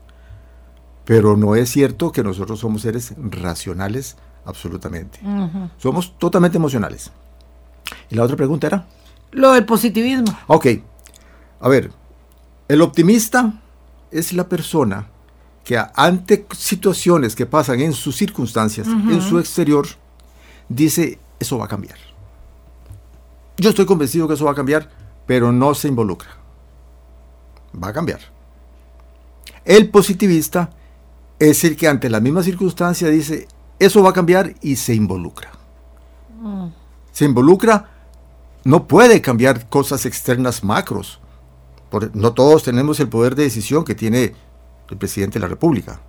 [1.04, 5.20] Pero no es cierto que nosotros somos seres racionales absolutamente.
[5.78, 7.10] Somos totalmente emocionales.
[8.10, 8.86] ¿Y la otra pregunta era?
[9.30, 10.36] Lo del positivismo.
[10.46, 10.66] Ok.
[11.60, 11.90] A ver,
[12.68, 13.60] el optimista
[14.10, 15.08] es la persona
[15.64, 19.86] que ante situaciones que pasan en sus circunstancias, en su exterior,
[20.68, 21.98] dice, eso va a cambiar.
[23.58, 24.88] Yo estoy convencido que eso va a cambiar,
[25.26, 26.30] pero no se involucra.
[27.82, 28.20] Va a cambiar.
[29.64, 30.70] El positivista
[31.38, 33.46] es el que ante la misma circunstancia dice,
[33.78, 35.50] eso va a cambiar y se involucra.
[36.40, 36.68] Mm.
[37.12, 37.90] Se involucra,
[38.64, 41.20] no puede cambiar cosas externas macros.
[42.14, 44.34] No todos tenemos el poder de decisión que tiene
[44.90, 46.00] el presidente de la República.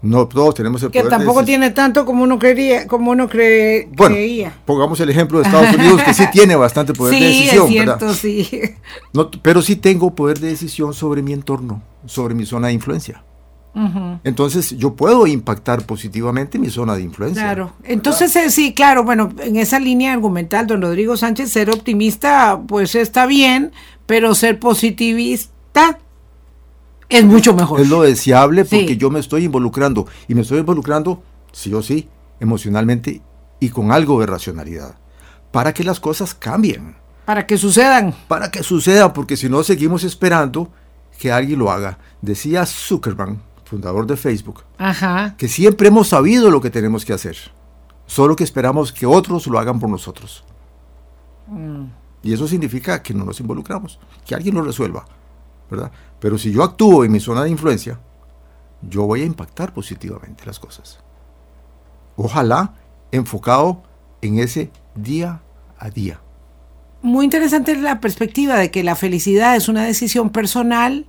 [0.00, 3.88] No todos tenemos el que poder tampoco tiene tanto como uno creía, como uno cree,
[3.96, 4.16] bueno,
[4.64, 7.66] Pongamos el ejemplo de Estados Unidos, que sí tiene bastante poder de decisión.
[7.66, 8.48] Es cierto, sí.
[9.42, 13.24] pero sí tengo poder de decisión sobre mi entorno, sobre mi zona de influencia.
[14.24, 17.42] Entonces yo puedo impactar positivamente mi zona de influencia.
[17.42, 17.72] Claro.
[17.84, 22.96] Entonces eh, sí, claro, bueno, en esa línea argumental, don Rodrigo Sánchez, ser optimista pues
[22.96, 23.70] está bien,
[24.08, 25.98] pero ser positivista
[27.10, 27.78] es mucho mejor.
[27.78, 32.08] Es lo deseable porque yo me estoy involucrando y me estoy involucrando, sí o sí,
[32.40, 33.20] emocionalmente
[33.60, 34.94] y con algo de racionalidad,
[35.52, 36.96] para que las cosas cambien.
[37.26, 38.14] Para que sucedan.
[38.28, 40.72] Para que suceda, porque si no seguimos esperando
[41.18, 41.98] que alguien lo haga.
[42.22, 44.62] Decía Zuckerman, fundador de Facebook,
[45.36, 47.36] que siempre hemos sabido lo que tenemos que hacer.
[48.06, 50.44] solo que esperamos que otros lo hagan por nosotros.
[52.22, 55.06] Y eso significa que no nos involucramos, que alguien lo resuelva,
[55.70, 55.92] ¿verdad?
[56.18, 58.00] Pero si yo actúo en mi zona de influencia,
[58.82, 60.98] yo voy a impactar positivamente las cosas.
[62.16, 62.74] Ojalá
[63.12, 63.82] enfocado
[64.20, 65.42] en ese día
[65.78, 66.20] a día.
[67.02, 71.06] Muy interesante la perspectiva de que la felicidad es una decisión personal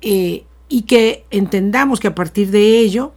[0.00, 3.12] eh, y que entendamos que a partir de ello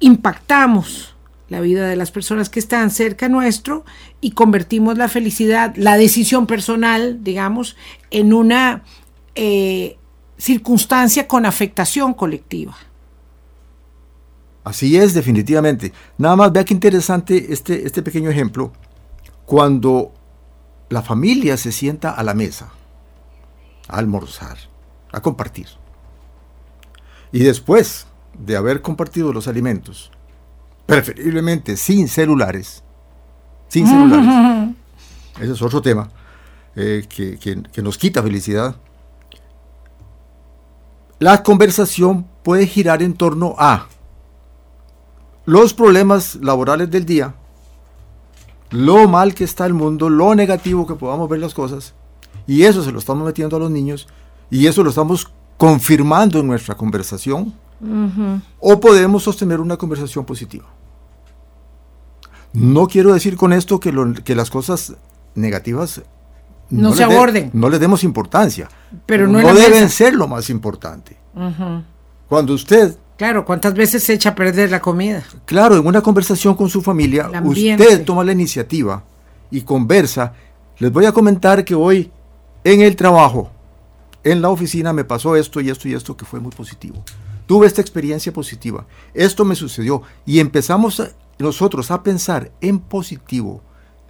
[0.00, 1.14] impactamos
[1.48, 3.84] la vida de las personas que están cerca nuestro
[4.20, 7.76] y convertimos la felicidad, la decisión personal, digamos,
[8.10, 8.82] en una
[9.34, 9.98] eh,
[10.36, 12.76] circunstancia con afectación colectiva.
[14.64, 15.92] Así es, definitivamente.
[16.18, 18.72] Nada más vea qué interesante este, este pequeño ejemplo.
[19.46, 20.12] Cuando
[20.90, 22.70] la familia se sienta a la mesa,
[23.88, 24.58] a almorzar,
[25.10, 25.68] a compartir.
[27.32, 28.06] Y después
[28.38, 30.10] de haber compartido los alimentos,
[30.88, 32.82] preferiblemente sin celulares,
[33.68, 34.74] sin celulares,
[35.38, 36.08] ese es otro tema
[36.74, 38.74] eh, que, que nos quita felicidad,
[41.18, 43.86] la conversación puede girar en torno a
[45.44, 47.34] los problemas laborales del día,
[48.70, 51.92] lo mal que está el mundo, lo negativo que podamos ver las cosas,
[52.46, 54.08] y eso se lo estamos metiendo a los niños,
[54.50, 57.52] y eso lo estamos confirmando en nuestra conversación,
[58.58, 60.77] o podemos sostener una conversación positiva.
[62.52, 63.92] No quiero decir con esto que,
[64.24, 64.94] que las cosas
[65.34, 66.02] negativas
[66.70, 67.50] no, se aborden.
[67.52, 68.68] no les demos importancia.
[69.06, 71.16] Pero no, deben ser lo más importante.
[72.28, 72.96] Cuando usted...
[73.16, 75.24] Claro, ¿cuántas veces se echa a perder la comida?
[75.44, 79.02] Claro, en una conversación con su familia, usted toma la iniciativa
[79.50, 80.34] y conversa.
[80.78, 82.12] Les voy a comentar que hoy
[82.62, 83.50] en el trabajo,
[84.22, 87.02] en la oficina, me pasó esto y esto y esto que fue muy positivo.
[87.46, 88.86] Tuve esta experiencia positiva.
[89.14, 90.02] Esto me sucedió.
[90.26, 91.02] Y empezamos
[91.38, 93.62] nosotros a pensar en positivo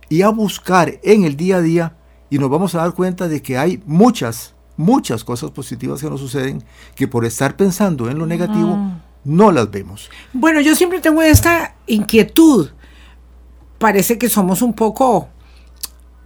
[0.09, 1.97] y a buscar en el día a día
[2.31, 6.21] y nos vamos a dar cuenta de que hay muchas, muchas cosas positivas que nos
[6.21, 6.63] suceden
[6.95, 9.01] que por estar pensando en lo negativo mm.
[9.25, 10.11] no las vemos.
[10.33, 12.71] Bueno, yo siempre tengo esta inquietud.
[13.79, 15.29] Parece que somos un poco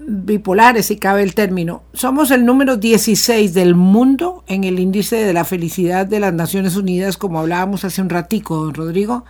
[0.07, 1.83] bipolares, si cabe el término.
[1.93, 6.77] Somos el número 16 del mundo en el índice de la felicidad de las Naciones
[6.77, 9.25] Unidas, como hablábamos hace un ratico, don Rodrigo.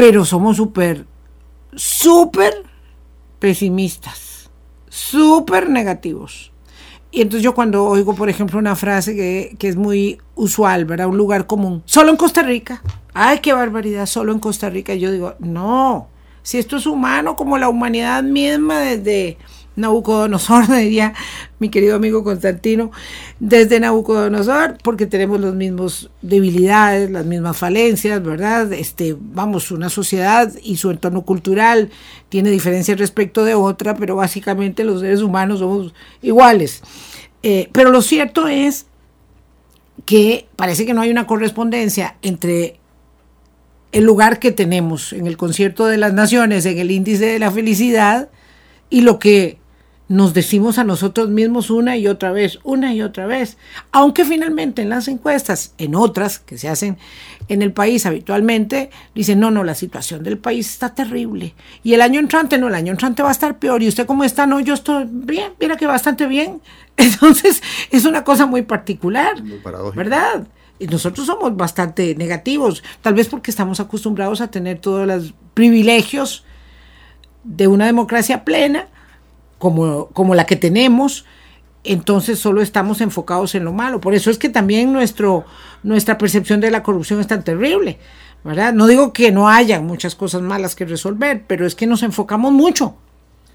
[0.00, 1.04] Pero somos súper,
[1.76, 2.64] súper
[3.38, 4.30] pesimistas
[4.90, 6.52] súper negativos.
[7.10, 11.08] Y entonces yo cuando oigo, por ejemplo, una frase que, que, es muy usual, ¿verdad?
[11.08, 12.82] Un lugar común, solo en Costa Rica.
[13.14, 14.94] Ay, qué barbaridad, solo en Costa Rica.
[14.94, 16.08] Yo digo, no,
[16.42, 19.38] si esto es humano como la humanidad misma desde
[19.80, 21.14] Nabucodonosor, diría
[21.58, 22.90] mi querido amigo Constantino,
[23.38, 28.72] desde Nabucodonosor, porque tenemos las mismas debilidades, las mismas falencias, ¿verdad?
[28.72, 31.90] Este, vamos, una sociedad y su entorno cultural
[32.28, 36.82] tiene diferencias respecto de otra, pero básicamente los seres humanos somos iguales.
[37.42, 38.86] Eh, pero lo cierto es
[40.04, 42.80] que parece que no hay una correspondencia entre
[43.92, 47.50] el lugar que tenemos en el concierto de las naciones, en el índice de la
[47.50, 48.28] felicidad,
[48.88, 49.58] y lo que
[50.10, 53.56] nos decimos a nosotros mismos una y otra vez, una y otra vez,
[53.92, 56.98] aunque finalmente en las encuestas, en otras que se hacen
[57.46, 61.54] en el país habitualmente, dicen, no, no, la situación del país está terrible.
[61.84, 63.84] Y el año entrante, no, el año entrante va a estar peor.
[63.84, 64.46] ¿Y usted cómo está?
[64.46, 66.60] No, yo estoy bien, mira que bastante bien.
[66.96, 69.40] Entonces, es una cosa muy particular,
[69.94, 70.48] ¿verdad?
[70.80, 76.44] Y nosotros somos bastante negativos, tal vez porque estamos acostumbrados a tener todos los privilegios
[77.44, 78.88] de una democracia plena,
[79.60, 81.24] como, como la que tenemos,
[81.84, 84.00] entonces solo estamos enfocados en lo malo.
[84.00, 85.44] Por eso es que también nuestro,
[85.84, 88.00] nuestra percepción de la corrupción es tan terrible.
[88.42, 88.72] ¿verdad?
[88.72, 92.52] No digo que no haya muchas cosas malas que resolver, pero es que nos enfocamos
[92.52, 92.96] mucho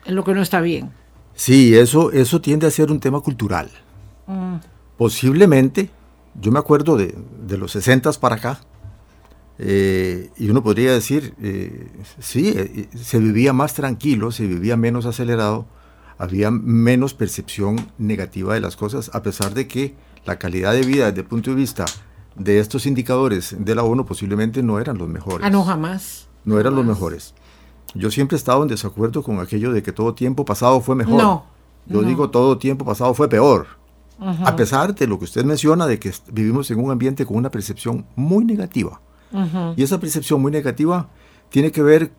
[0.06, 0.91] en lo que no está bien.
[1.34, 3.70] Sí, eso, eso tiende a ser un tema cultural.
[4.28, 4.58] Mm.
[4.98, 5.89] Posiblemente,
[6.39, 7.15] yo me acuerdo de,
[7.46, 8.60] de los 60 para acá,
[9.58, 11.88] eh, y uno podría decir, eh,
[12.19, 15.65] sí, eh, se vivía más tranquilo, se vivía menos acelerado,
[16.18, 19.96] había menos percepción negativa de las cosas, a pesar de que
[20.26, 21.86] la calidad de vida desde el punto de vista
[22.36, 25.46] de estos indicadores de la ONU posiblemente no eran los mejores.
[25.46, 26.28] Ah, no, jamás.
[26.44, 27.34] No eran los mejores.
[27.94, 31.22] Yo siempre he estado en desacuerdo con aquello de que todo tiempo pasado fue mejor.
[31.22, 31.46] No.
[31.88, 33.68] Yo digo todo tiempo pasado fue peor.
[34.20, 37.52] A pesar de lo que usted menciona de que vivimos en un ambiente con una
[37.52, 39.02] percepción muy negativa.
[39.76, 41.10] Y esa percepción muy negativa
[41.50, 42.12] tiene que ver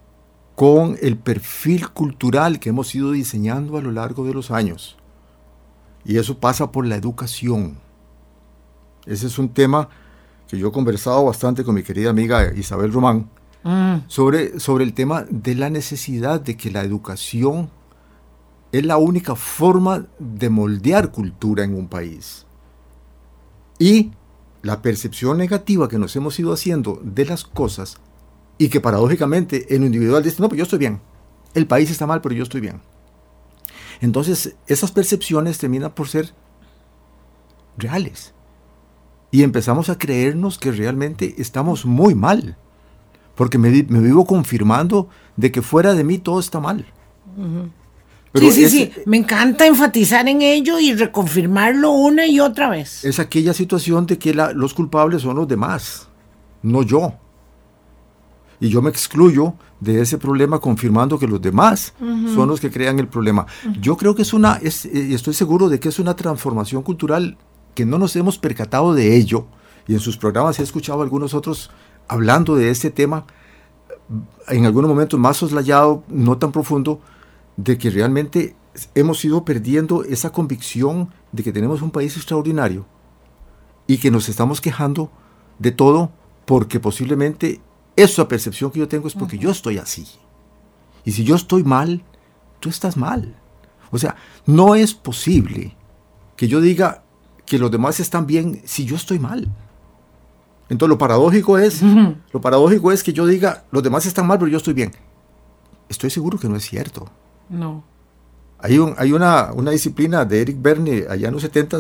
[0.57, 4.97] con el perfil cultural que hemos ido diseñando a lo largo de los años.
[6.05, 7.79] Y eso pasa por la educación.
[9.07, 9.89] Ese es un tema
[10.49, 13.29] que yo he conversado bastante con mi querida amiga Isabel Román,
[13.67, 14.05] Mm.
[14.07, 17.69] sobre, sobre el tema de la necesidad de que la educación
[18.71, 22.47] es la única forma de moldear cultura en un país.
[23.81, 24.13] Y
[24.63, 27.97] la percepción negativa que nos hemos ido haciendo de las cosas
[28.59, 31.01] y que paradójicamente en lo individual dice, no, pero yo estoy bien.
[31.55, 32.81] El país está mal, pero yo estoy bien.
[34.01, 36.33] Entonces, esas percepciones terminan por ser
[37.77, 38.35] reales.
[39.31, 42.57] Y empezamos a creernos que realmente estamos muy mal.
[43.35, 46.87] Porque me, me vivo confirmando de que fuera de mí todo está mal.
[48.35, 48.93] sí, sí, sí.
[49.05, 53.05] Me encanta enfatizar en ello y reconfirmarlo una y otra vez.
[53.05, 56.09] Es aquella situación de que la, los culpables son los demás,
[56.63, 57.15] no yo.
[58.61, 61.95] Y yo me excluyo de ese problema confirmando que los demás
[62.35, 63.47] son los que crean el problema.
[63.81, 67.37] Yo creo que es una, es, y estoy seguro de que es una transformación cultural
[67.75, 69.47] que no nos hemos percatado de ello.
[69.87, 71.71] Y en sus programas he escuchado a algunos otros
[72.09, 73.27] hablando de este tema,
[74.49, 77.01] en algunos momentos más soslayado, no tan profundo,
[77.57, 78.57] de que realmente
[78.95, 82.87] hemos ido perdiendo esa convicción de que tenemos un país extraordinario
[83.87, 85.11] y que nos estamos quejando
[85.59, 86.11] de todo
[86.45, 87.61] porque posiblemente
[87.97, 90.07] esa percepción que yo tengo es porque yo estoy así.
[91.05, 92.03] Y si yo estoy mal,
[92.61, 93.35] tú estás mal.
[93.91, 95.75] O sea, no es posible
[96.37, 97.03] que yo diga
[97.47, 99.49] que los demás están bien si yo estoy mal.
[100.69, 104.51] Entonces lo paradójico es, lo paradójico es que yo diga, los demás están mal, pero
[104.51, 104.91] yo estoy bien.
[105.89, 107.09] Estoy seguro que no es cierto.
[107.49, 107.85] No.
[108.59, 111.79] Hay, hay una, una, disciplina de Eric Berne allá en los 70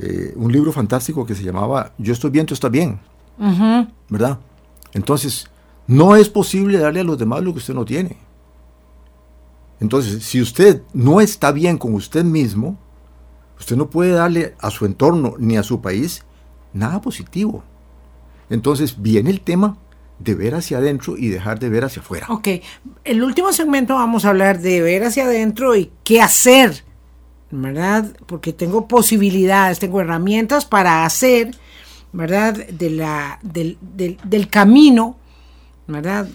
[0.00, 2.98] eh, un libro fantástico que se llamaba Yo estoy bien, tú estás bien.
[4.08, 4.38] ¿Verdad?
[4.92, 5.48] Entonces,
[5.86, 8.18] no es posible darle a los demás lo que usted no tiene.
[9.80, 12.78] Entonces, si usted no está bien con usted mismo,
[13.58, 16.24] usted no puede darle a su entorno ni a su país
[16.72, 17.62] nada positivo.
[18.50, 19.76] Entonces viene el tema
[20.18, 22.26] de ver hacia adentro y dejar de ver hacia afuera.
[22.30, 22.48] Ok,
[23.04, 26.82] el último segmento vamos a hablar de ver hacia adentro y qué hacer,
[27.50, 28.16] ¿verdad?
[28.26, 31.52] Porque tengo posibilidades, tengo herramientas para hacer,
[32.12, 32.54] ¿verdad?
[32.68, 35.16] De la, del, del, camino,
[35.86, 36.28] ¿verdad?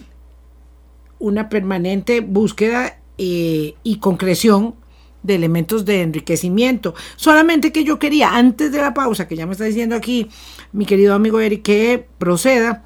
[1.18, 4.74] Una permanente búsqueda eh, y concreción
[5.22, 6.94] de elementos de enriquecimiento.
[7.16, 10.28] Solamente que yo quería, antes de la pausa, que ya me está diciendo aquí
[10.72, 12.84] mi querido amigo Eric, que proceda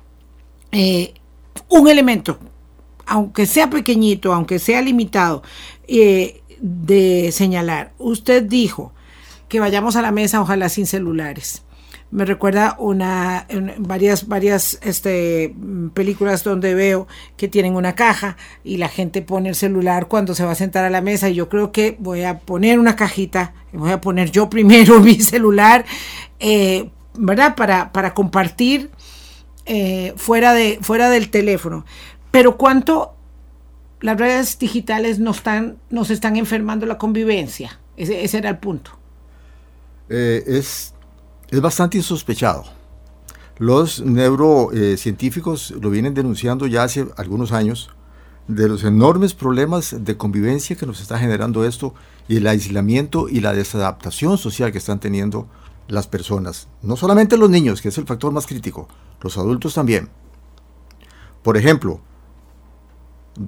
[0.73, 1.15] eh,
[1.69, 2.39] un elemento,
[3.07, 5.43] aunque sea pequeñito, aunque sea limitado,
[5.87, 7.93] eh, de señalar.
[7.99, 8.93] Usted dijo
[9.49, 11.63] que vayamos a la mesa, ojalá sin celulares
[12.11, 13.47] me recuerda una
[13.79, 15.55] varias varias este,
[15.93, 17.07] películas donde veo
[17.37, 20.85] que tienen una caja y la gente pone el celular cuando se va a sentar
[20.85, 21.29] a la mesa.
[21.29, 25.21] Y yo creo que voy a poner una cajita voy a poner yo primero mi
[25.21, 25.85] celular
[26.41, 28.91] eh, verdad para, para compartir
[29.67, 31.85] eh, fuera de fuera del teléfono.
[32.31, 33.15] Pero cuánto
[34.01, 38.93] las redes digitales nos están nos están enfermando la convivencia ese, ese era el punto.
[40.09, 40.95] Eh, es
[41.51, 42.65] es bastante insospechado.
[43.59, 47.91] Los neurocientíficos lo vienen denunciando ya hace algunos años
[48.47, 51.95] de los enormes problemas de convivencia que nos está generando esto
[52.29, 55.49] y el aislamiento y la desadaptación social que están teniendo
[55.89, 56.69] las personas.
[56.83, 58.89] No solamente los niños, que es el factor más crítico,
[59.21, 60.09] los adultos también.
[61.43, 62.01] Por ejemplo,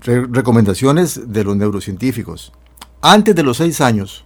[0.00, 2.52] recomendaciones de los neurocientíficos.
[3.02, 4.24] Antes de los seis años,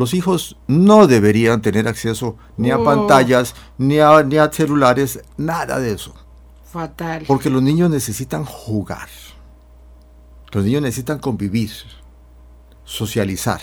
[0.00, 2.84] los hijos no deberían tener acceso ni a oh.
[2.84, 6.14] pantallas, ni a, ni a celulares, nada de eso.
[6.64, 7.24] Fatal.
[7.26, 9.10] Porque los niños necesitan jugar.
[10.52, 11.70] Los niños necesitan convivir,
[12.82, 13.60] socializar.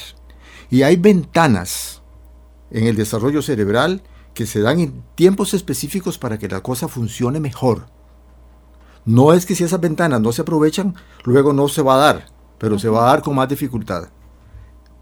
[0.69, 2.03] Y hay ventanas
[2.69, 4.03] en el desarrollo cerebral
[4.35, 7.87] que se dan en tiempos específicos para que la cosa funcione mejor.
[9.05, 12.27] No es que si esas ventanas no se aprovechan, luego no se va a dar,
[12.59, 14.09] pero se va a dar con más dificultad.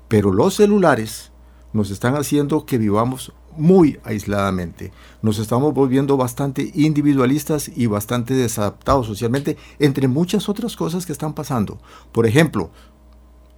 [0.08, 1.32] Pero los celulares
[1.74, 4.92] nos están haciendo que vivamos muy aisladamente.
[5.22, 11.34] Nos estamos volviendo bastante individualistas y bastante desadaptados socialmente, entre muchas otras cosas que están
[11.34, 11.80] pasando.
[12.12, 12.70] Por ejemplo,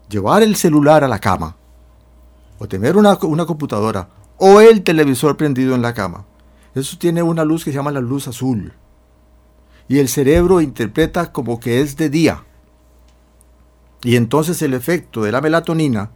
[0.10, 1.56] llevar el celular a la cama,
[2.60, 6.26] o tener una, una computadora, o el televisor prendido en la cama.
[6.76, 8.74] Eso tiene una luz que se llama la luz azul.
[9.88, 12.44] Y el cerebro interpreta como que es de día.
[14.04, 16.12] Y entonces el efecto de la melatonina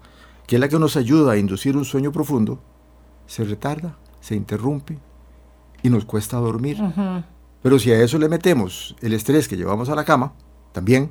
[0.52, 2.60] que es la que nos ayuda a inducir un sueño profundo,
[3.26, 4.98] se retarda, se interrumpe
[5.82, 6.78] y nos cuesta dormir.
[7.64, 10.34] Pero si a eso le metemos el estrés que llevamos a la cama,
[10.74, 11.10] también,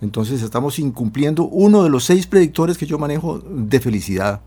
[0.00, 4.40] entonces estamos incumpliendo uno de los seis predictores que yo manejo de felicidad,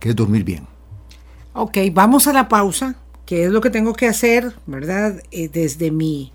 [0.00, 0.66] que es dormir bien.
[1.54, 2.94] Ok, vamos a la pausa,
[3.24, 5.22] que es lo que tengo que hacer, ¿verdad?
[5.30, 6.30] Eh, desde mi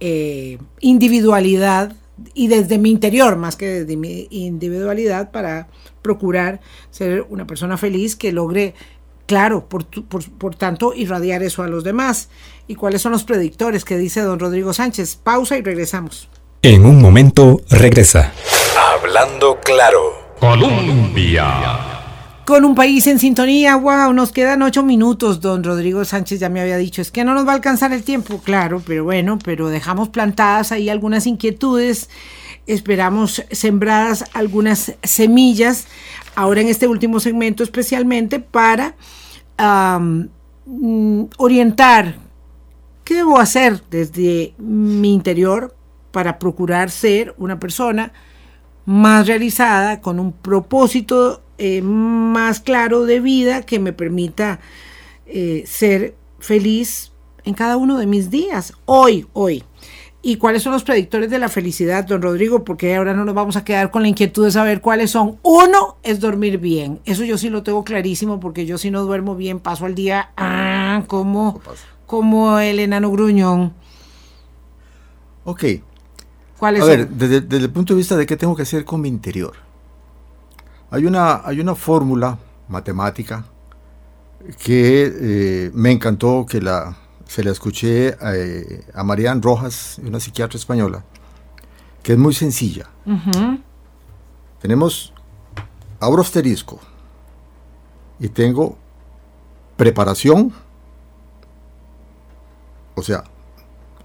[0.00, 1.94] eh, individualidad
[2.34, 5.68] y desde mi interior más que desde mi individualidad para
[6.02, 6.60] procurar
[6.90, 8.74] ser una persona feliz que logre,
[9.26, 12.28] claro, por, por, por, tanto, irradiar eso a los demás.
[12.66, 15.16] ¿Y cuáles son los predictores que dice don Rodrigo Sánchez?
[15.16, 16.28] Pausa y regresamos.
[16.62, 18.32] En un momento regresa.
[18.76, 20.22] Hablando claro.
[20.38, 21.91] Colombia.
[22.52, 26.60] Con un país en sintonía, wow, nos quedan ocho minutos, don Rodrigo Sánchez ya me
[26.60, 29.70] había dicho, es que no nos va a alcanzar el tiempo, claro, pero bueno, pero
[29.70, 32.10] dejamos plantadas ahí algunas inquietudes,
[32.66, 35.86] esperamos sembradas algunas semillas,
[36.34, 38.96] ahora en este último segmento especialmente para
[39.58, 40.28] um,
[41.38, 42.16] orientar
[43.02, 45.74] qué debo hacer desde mi interior
[46.10, 48.12] para procurar ser una persona
[48.84, 54.60] más realizada, con un propósito eh, más claro de vida que me permita
[55.26, 57.12] eh, ser feliz
[57.44, 59.64] en cada uno de mis días, hoy, hoy.
[60.24, 62.62] ¿Y cuáles son los predictores de la felicidad, don Rodrigo?
[62.62, 65.38] Porque ahora no nos vamos a quedar con la inquietud de saber cuáles son.
[65.42, 67.00] Uno es dormir bien.
[67.04, 70.30] Eso yo sí lo tengo clarísimo porque yo si no duermo bien paso al día
[70.36, 71.60] ah, como,
[72.06, 73.72] como el enano gruñón.
[75.44, 75.64] Ok.
[76.56, 76.96] ¿Cuáles a son?
[76.96, 79.54] ver, desde, desde el punto de vista de qué tengo que hacer con mi interior.
[80.92, 82.38] Hay una, hay una fórmula
[82.68, 83.46] matemática
[84.62, 86.94] que eh, me encantó, que la,
[87.26, 91.02] se la escuché eh, a Marianne Rojas, una psiquiatra española,
[92.02, 92.90] que es muy sencilla.
[94.60, 95.14] Tenemos,
[95.98, 96.78] abro asterisco
[98.20, 98.76] y tengo
[99.78, 100.52] preparación,
[102.96, 103.24] o sea,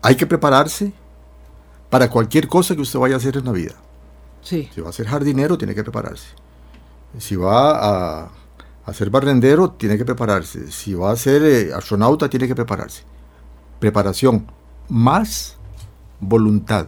[0.01, 0.93] hay que prepararse
[1.89, 3.75] para cualquier cosa que usted vaya a hacer en la vida.
[4.41, 4.69] Sí.
[4.73, 6.46] Si va a ser jardinero, tiene que prepararse.
[7.18, 8.30] Si va a,
[8.86, 10.72] a ser barrendero, tiene que prepararse.
[10.72, 13.03] Si va a ser eh, astronauta, tiene que prepararse.
[13.80, 14.51] Preparación
[14.89, 15.57] más
[16.20, 16.88] voluntad.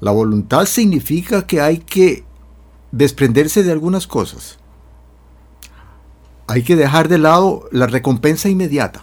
[0.00, 2.24] La voluntad significa que hay que
[2.90, 4.58] desprenderse de algunas cosas.
[6.46, 9.02] Hay que dejar de lado la recompensa inmediata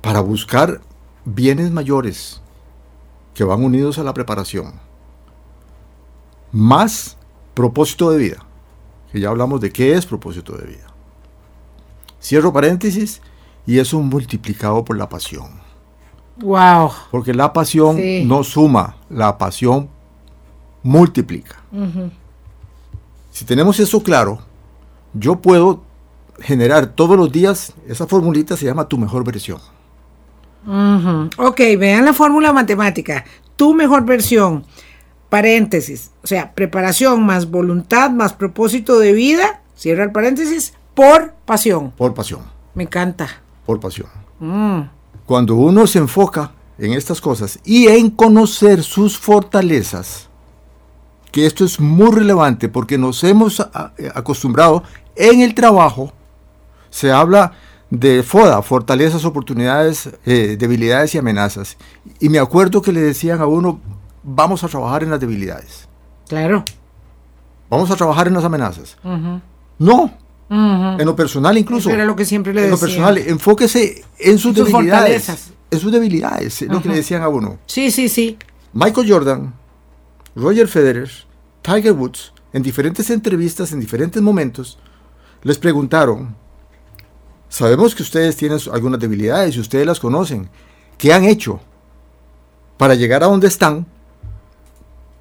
[0.00, 0.80] para buscar
[1.24, 2.40] bienes mayores
[3.34, 4.80] que van unidos a la preparación
[6.50, 7.17] más
[7.58, 8.36] propósito de vida,
[9.10, 10.86] que ya hablamos de qué es propósito de vida.
[12.22, 13.20] Cierro paréntesis
[13.66, 15.48] y es un multiplicado por la pasión.
[16.36, 16.92] Wow.
[17.10, 18.24] Porque la pasión Sí.
[18.24, 19.88] no suma, la pasión
[20.84, 21.56] multiplica.
[23.32, 24.38] Si tenemos eso claro,
[25.12, 25.82] yo puedo
[26.38, 29.58] generar todos los días, esa formulita se llama tu mejor versión.
[31.38, 33.24] Ok, vean la fórmula matemática.
[33.56, 34.64] Tu mejor versión,
[35.28, 41.92] paréntesis, o sea, preparación más voluntad más propósito de vida, cierra el paréntesis, por pasión.
[41.92, 42.40] Por pasión,
[42.74, 43.28] Me encanta.
[43.66, 44.08] por pasión.
[44.40, 44.82] Mm.
[45.26, 50.28] Cuando uno se enfoca en estas cosas y en conocer sus fortalezas,
[51.30, 53.60] que esto es muy relevante porque nos hemos
[54.14, 54.82] acostumbrado
[55.14, 56.12] en el trabajo,
[56.88, 57.52] se habla
[57.90, 61.76] de FODA, fortalezas, oportunidades, eh, debilidades y amenazas.
[62.20, 63.80] Y me acuerdo que le decían a uno,
[64.30, 65.88] vamos a trabajar en las debilidades,
[66.28, 66.64] Claro.
[67.70, 68.96] vamos a trabajar en las amenazas.
[69.78, 70.12] No,
[70.50, 71.88] en lo personal incluso.
[71.88, 72.88] Eso era lo que siempre le en lo decía.
[72.88, 75.24] personal, enfóquese en sus En sus debilidades.
[75.24, 75.50] fortalezas.
[75.70, 77.58] En sus debilidades, es lo que le decían a uno.
[77.66, 78.38] Sí, sí, sí.
[78.72, 79.54] Michael Jordan,
[80.34, 81.10] Roger Federer,
[81.62, 84.78] Tiger Woods, en diferentes entrevistas, en diferentes momentos,
[85.42, 86.34] les preguntaron,
[87.48, 90.48] sabemos que ustedes tienen algunas debilidades y ustedes las conocen,
[90.96, 91.60] ¿qué han hecho
[92.78, 93.86] para llegar a donde están,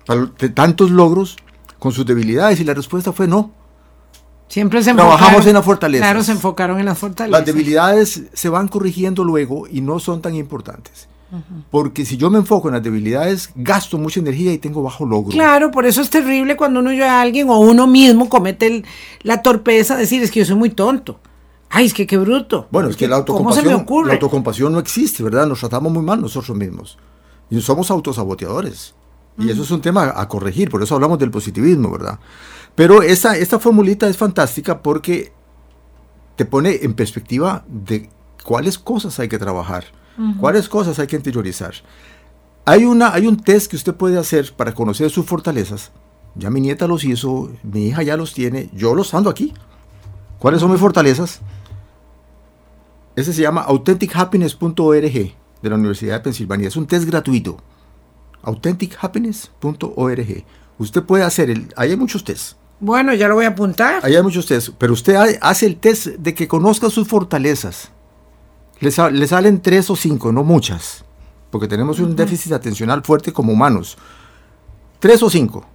[0.07, 1.35] para tantos logros
[1.77, 2.59] con sus debilidades?
[2.59, 3.51] Y la respuesta fue no.
[4.47, 6.07] Siempre se Trabajamos enfocaron- en las fortalezas.
[6.07, 7.37] Claro, se enfocaron en las fortalezas.
[7.39, 11.09] Las debilidades se van corrigiendo luego y no son tan importantes.
[11.69, 15.31] Porque si yo me enfoco en las debilidades, gasto mucha energía y tengo bajo logro.
[15.31, 18.85] Claro, por eso es terrible cuando uno oye a alguien o uno mismo comete el-
[19.23, 21.19] la torpeza de decir, es que yo soy muy tonto.
[21.69, 22.67] Ay, es que qué bruto.
[22.71, 24.07] Bueno, es que la ¿Cómo se me autocompasión, ocurre?
[24.07, 25.45] la autocompasión no existe, ¿verdad?
[25.47, 26.97] Nos tratamos muy mal nosotros mismos.
[27.49, 28.95] Y somos autosaboteadores.
[29.39, 32.19] Y eso es un tema a corregir, por eso hablamos del positivismo, ¿verdad?
[32.73, 35.31] Pero esta, esta formulita es fantástica porque
[36.35, 38.09] te pone en perspectiva de
[38.43, 39.85] cuáles cosas hay que trabajar,
[40.39, 41.73] cuáles cosas hay que interiorizar.
[42.65, 45.91] Hay, una, hay un test que usted puede hacer para conocer sus fortalezas.
[46.35, 49.53] Ya mi nieta los hizo, mi hija ya los tiene, yo los ando aquí.
[50.39, 51.41] ¿Cuáles son mis fortalezas?
[53.15, 55.13] Ese se llama AuthenticHappiness.org
[55.61, 56.67] de la Universidad de Pensilvania.
[56.67, 57.57] Es un test gratuito.
[58.43, 60.45] AuthenticHappiness.org.
[60.79, 61.73] Usted puede hacer el.
[61.75, 62.55] Ahí hay muchos tests.
[62.79, 64.05] Bueno, ya lo voy a apuntar.
[64.05, 64.71] Ahí hay muchos tests.
[64.77, 67.91] Pero usted ha- hace el test de que conozca sus fortalezas.
[68.79, 71.03] le salen tres o cinco, no muchas,
[71.49, 73.97] porque tenemos un déficit atencional fuerte como humanos.
[74.99, 75.65] Tres o cinco,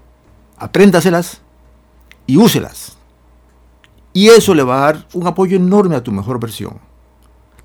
[0.56, 1.40] apréndaselas
[2.28, 2.96] y úselas.
[4.12, 6.78] Y eso le va a dar un apoyo enorme a tu mejor versión.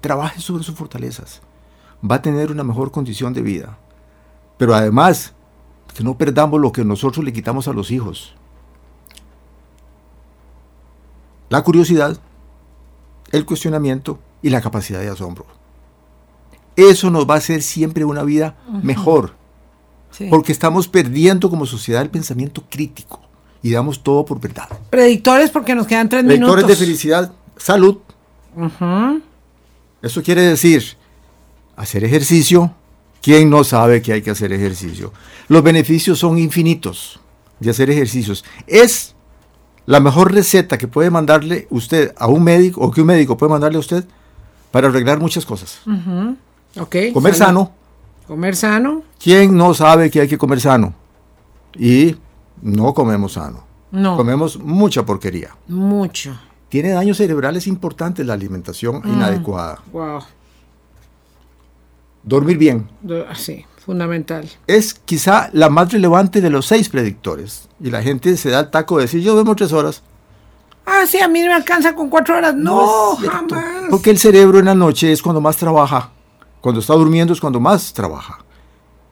[0.02, 1.42] Trabaje sobre sus fortalezas.
[2.10, 3.78] Va a tener una mejor condición de vida.
[4.58, 5.34] Pero además,
[5.96, 8.34] que no perdamos lo que nosotros le quitamos a los hijos.
[11.50, 12.18] La curiosidad,
[13.32, 15.46] el cuestionamiento y la capacidad de asombro.
[16.76, 19.34] Eso nos va a hacer siempre una vida mejor,
[20.12, 20.28] Sí.
[20.30, 23.20] porque estamos perdiendo como sociedad el pensamiento crítico
[23.64, 24.68] y damos todo por verdad.
[24.90, 26.68] Predictores porque nos quedan tres minutos.
[26.68, 27.98] de felicidad, salud.
[30.02, 30.84] Eso quiere decir
[31.76, 32.72] hacer ejercicio.
[33.22, 35.12] ¿Quién no sabe que hay que hacer ejercicio?
[35.48, 37.20] Los beneficios son infinitos
[37.60, 38.46] de hacer ejercicios.
[38.68, 39.16] Es
[39.86, 43.52] la mejor receta que puede mandarle usted a un médico o que un médico puede
[43.52, 44.06] mandarle a usted
[44.72, 45.80] para arreglar muchas cosas.
[46.78, 47.72] Ok, Comer sano.
[48.28, 49.04] Comer sano.
[49.20, 50.94] ¿Quién no sabe que hay que comer sano?
[51.76, 52.16] Y
[52.62, 53.66] no comemos sano.
[53.92, 54.18] No.
[54.18, 55.56] Comemos mucha porquería.
[55.68, 56.38] Mucho.
[56.70, 59.80] Tiene daños cerebrales importantes la alimentación inadecuada.
[59.94, 60.20] Wow.
[62.28, 62.90] Dormir bien.
[63.36, 64.50] Sí, fundamental.
[64.68, 67.70] es quizá la más relevante de los seis predictores.
[67.80, 70.04] Y la gente se da el taco de decir, yo duermo tres horas.
[70.86, 72.54] Ah, sí, a mí me alcanza con cuatro horas.
[72.54, 73.56] No, cierto.
[73.56, 73.86] jamás.
[73.90, 76.12] Porque el cerebro en la noche es cuando más trabaja.
[76.60, 78.40] Cuando está durmiendo es cuando más trabaja.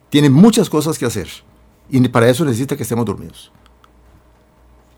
[0.10, 1.30] Tiene muchas cosas que hacer.
[1.90, 3.50] Y para eso necesita que estemos dormidos.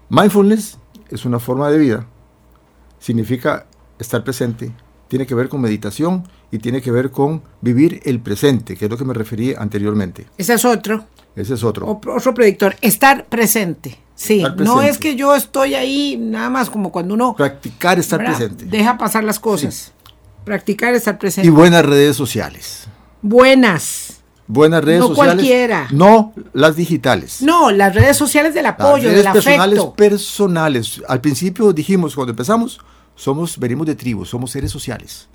[0.10, 2.08] Mindfulness es una forma de vida.
[3.00, 3.68] Significa
[4.00, 4.72] estar presente.
[5.08, 8.92] Tiene que ver con meditación y tiene que ver con vivir el presente, que es
[8.92, 10.28] lo que me referí anteriormente.
[10.38, 11.06] Ese es otro.
[11.36, 11.86] Ese es otro.
[11.88, 12.76] O- Otro predictor.
[12.82, 13.98] Estar presente.
[14.16, 18.20] Sí, Estar no es que yo estoy ahí nada más como cuando uno Practicar estar
[18.20, 18.38] ¿verdad?
[18.38, 18.66] presente.
[18.66, 19.92] deja pasar las cosas.
[20.46, 21.48] Practicar estar presente.
[21.48, 22.88] Y buenas redes sociales.
[23.22, 24.22] Buenas.
[24.48, 25.34] Buenas redes No sociales.
[25.36, 25.88] cualquiera.
[25.92, 27.42] No las digitales.
[27.42, 29.94] No, las redes sociales del las apoyo, redes del personales afecto.
[29.96, 31.02] personales.
[31.08, 32.80] Al principio dijimos, cuando empezamos,
[33.16, 35.28] somos, venimos de tribus, somos seres sociales.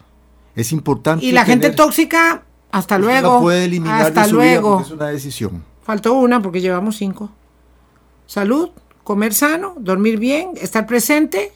[0.55, 1.25] Es importante.
[1.25, 3.35] Y la gente tóxica, hasta luego.
[3.35, 4.81] La puede eliminar hasta de su vida luego.
[4.81, 5.65] es una decisión.
[5.83, 7.31] Faltó una porque llevamos cinco.
[8.27, 8.71] Salud,
[9.03, 11.53] comer sano, dormir bien, estar presente,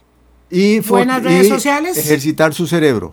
[0.50, 1.96] Y Buenas redes y sociales.
[1.96, 3.12] Ejercitar su cerebro.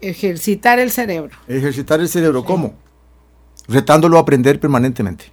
[0.00, 1.36] ejercitar el cerebro.
[1.48, 2.74] Ejercitar el cerebro, ¿cómo?
[3.68, 5.32] Retándolo a aprender permanentemente.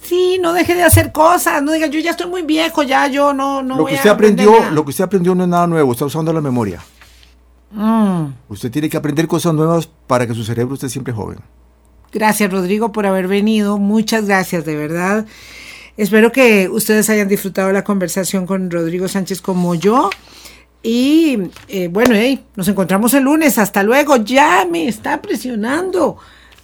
[0.00, 3.32] Sí, no deje de hacer cosas, no diga, yo ya estoy muy viejo, ya yo
[3.32, 4.70] no, no lo voy que usted aprendió, nada".
[4.72, 6.82] lo que usted aprendió no es nada nuevo, está usando la memoria.
[7.72, 8.34] Mm.
[8.48, 11.38] Usted tiene que aprender cosas nuevas para que su cerebro esté siempre joven.
[12.12, 15.26] Gracias Rodrigo por haber venido, muchas gracias de verdad.
[15.96, 20.10] Espero que ustedes hayan disfrutado la conversación con Rodrigo Sánchez como yo.
[20.82, 23.58] Y eh, bueno, hey, nos encontramos el lunes.
[23.58, 24.16] Hasta luego.
[24.16, 26.16] Ya me está presionando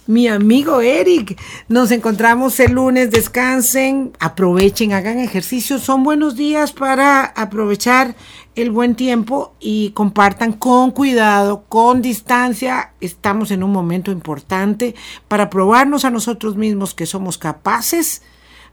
[0.09, 1.39] mi amigo Eric.
[1.67, 3.11] Nos encontramos el lunes.
[3.11, 5.77] Descansen, aprovechen, hagan ejercicio.
[5.77, 8.15] Son buenos días para aprovechar
[8.55, 12.93] el buen tiempo y compartan con cuidado, con distancia.
[13.01, 14.95] Estamos en un momento importante
[15.27, 18.23] para probarnos a nosotros mismos que somos capaces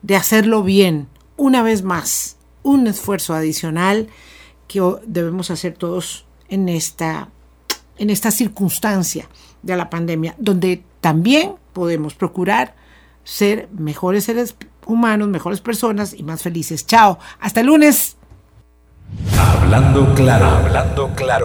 [0.01, 1.07] de hacerlo bien.
[1.37, 4.09] Una vez más, un esfuerzo adicional
[4.69, 7.29] que debemos hacer todos en esta,
[7.99, 9.29] en esta circunstancia
[9.61, 12.75] de la pandemia, donde también podemos procurar
[13.23, 16.85] ser mejores seres humanos, mejores personas y más felices.
[16.85, 18.17] Chao, hasta el lunes.
[19.39, 21.45] Hablando claro, hablando claro.